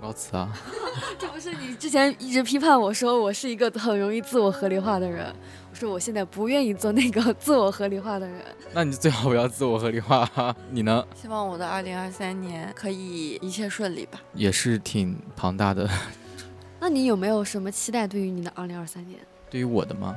[0.00, 0.48] 广告词啊，
[1.18, 5.26] 这不是你之前一直批判我说我是一个很容易自我合理化的人，
[5.70, 8.40] 我说我现在不愿意做那个自我合理化的人。
[8.72, 10.28] 那你最好不要自我合理化，
[10.70, 11.04] 你呢？
[11.20, 14.20] 希望我的二零二三年可以一切顺利吧。
[14.34, 15.88] 也是挺庞大的。
[16.80, 19.18] 那你有没有什么期待对于你的二零二三年？
[19.50, 20.14] 对于我的吗？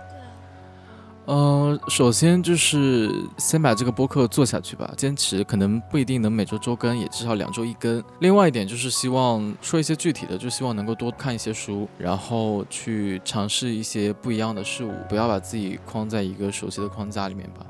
[1.34, 8.03] 嗯，首先就是先把这个播客做下去吧，坚持可能不一定能每周周更，也至少两周一更。
[8.19, 17.65] 另外一点就是希望说一些具体的，就希望能够多看一些书，然后去尝试一些不一样的事物，不要把自己框在一个熟悉的框架里面吧。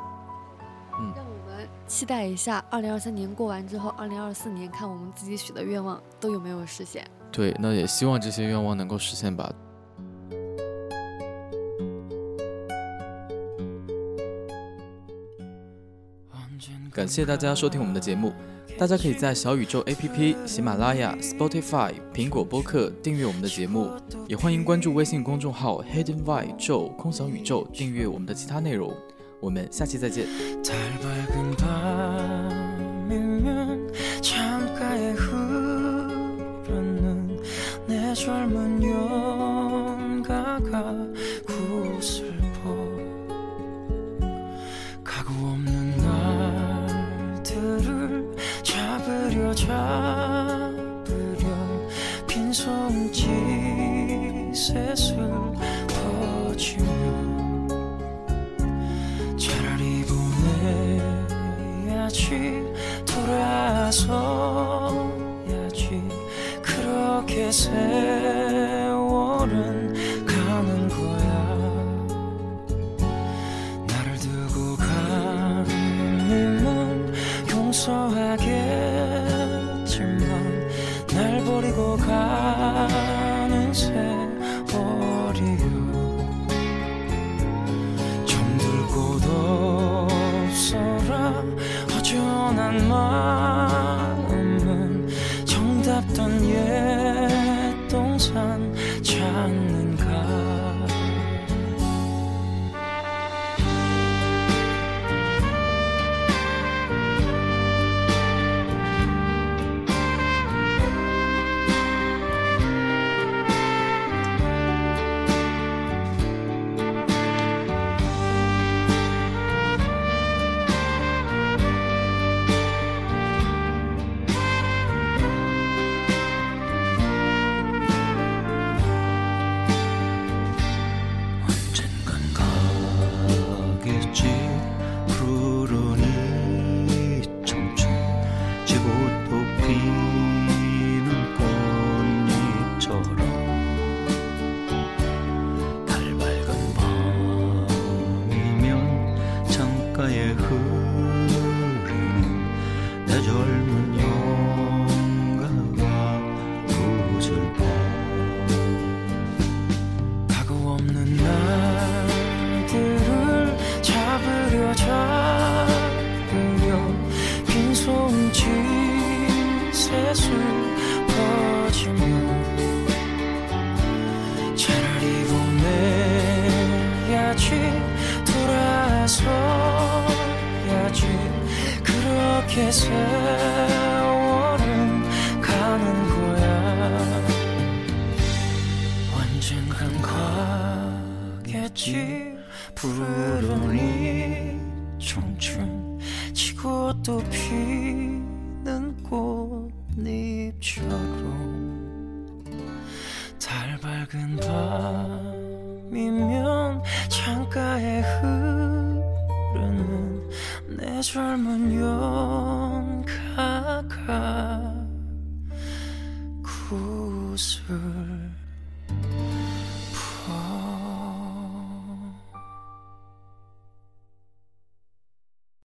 [1.00, 7.08] 嗯，让我们期待一下，二零二三年过完之后，二零二四年看我们自己许的愿望都有没有实现。
[7.32, 9.54] 对，那也希望这些愿望能够实现吧。
[16.94, 18.34] 感谢大家收听我们的节目。
[18.78, 23.90] 大家可以在小宇宙 APP、喜马拉雅、Spotify、苹果播客订阅我们的节目，
[24.28, 28.94] 也欢迎关注微信公众号 Hidden v i b e 空想宇宙，订阅我们的其他内容。
[29.40, 30.28] 我们下期再见。
[49.72, 51.48] 잡으려
[52.28, 53.32] 빈 손짓을
[55.88, 56.92] 퍼주며
[59.38, 60.04] 차라리
[61.78, 62.64] 보내야지
[63.06, 64.12] 돌아서야지.
[66.62, 68.62] 그렇게 세월은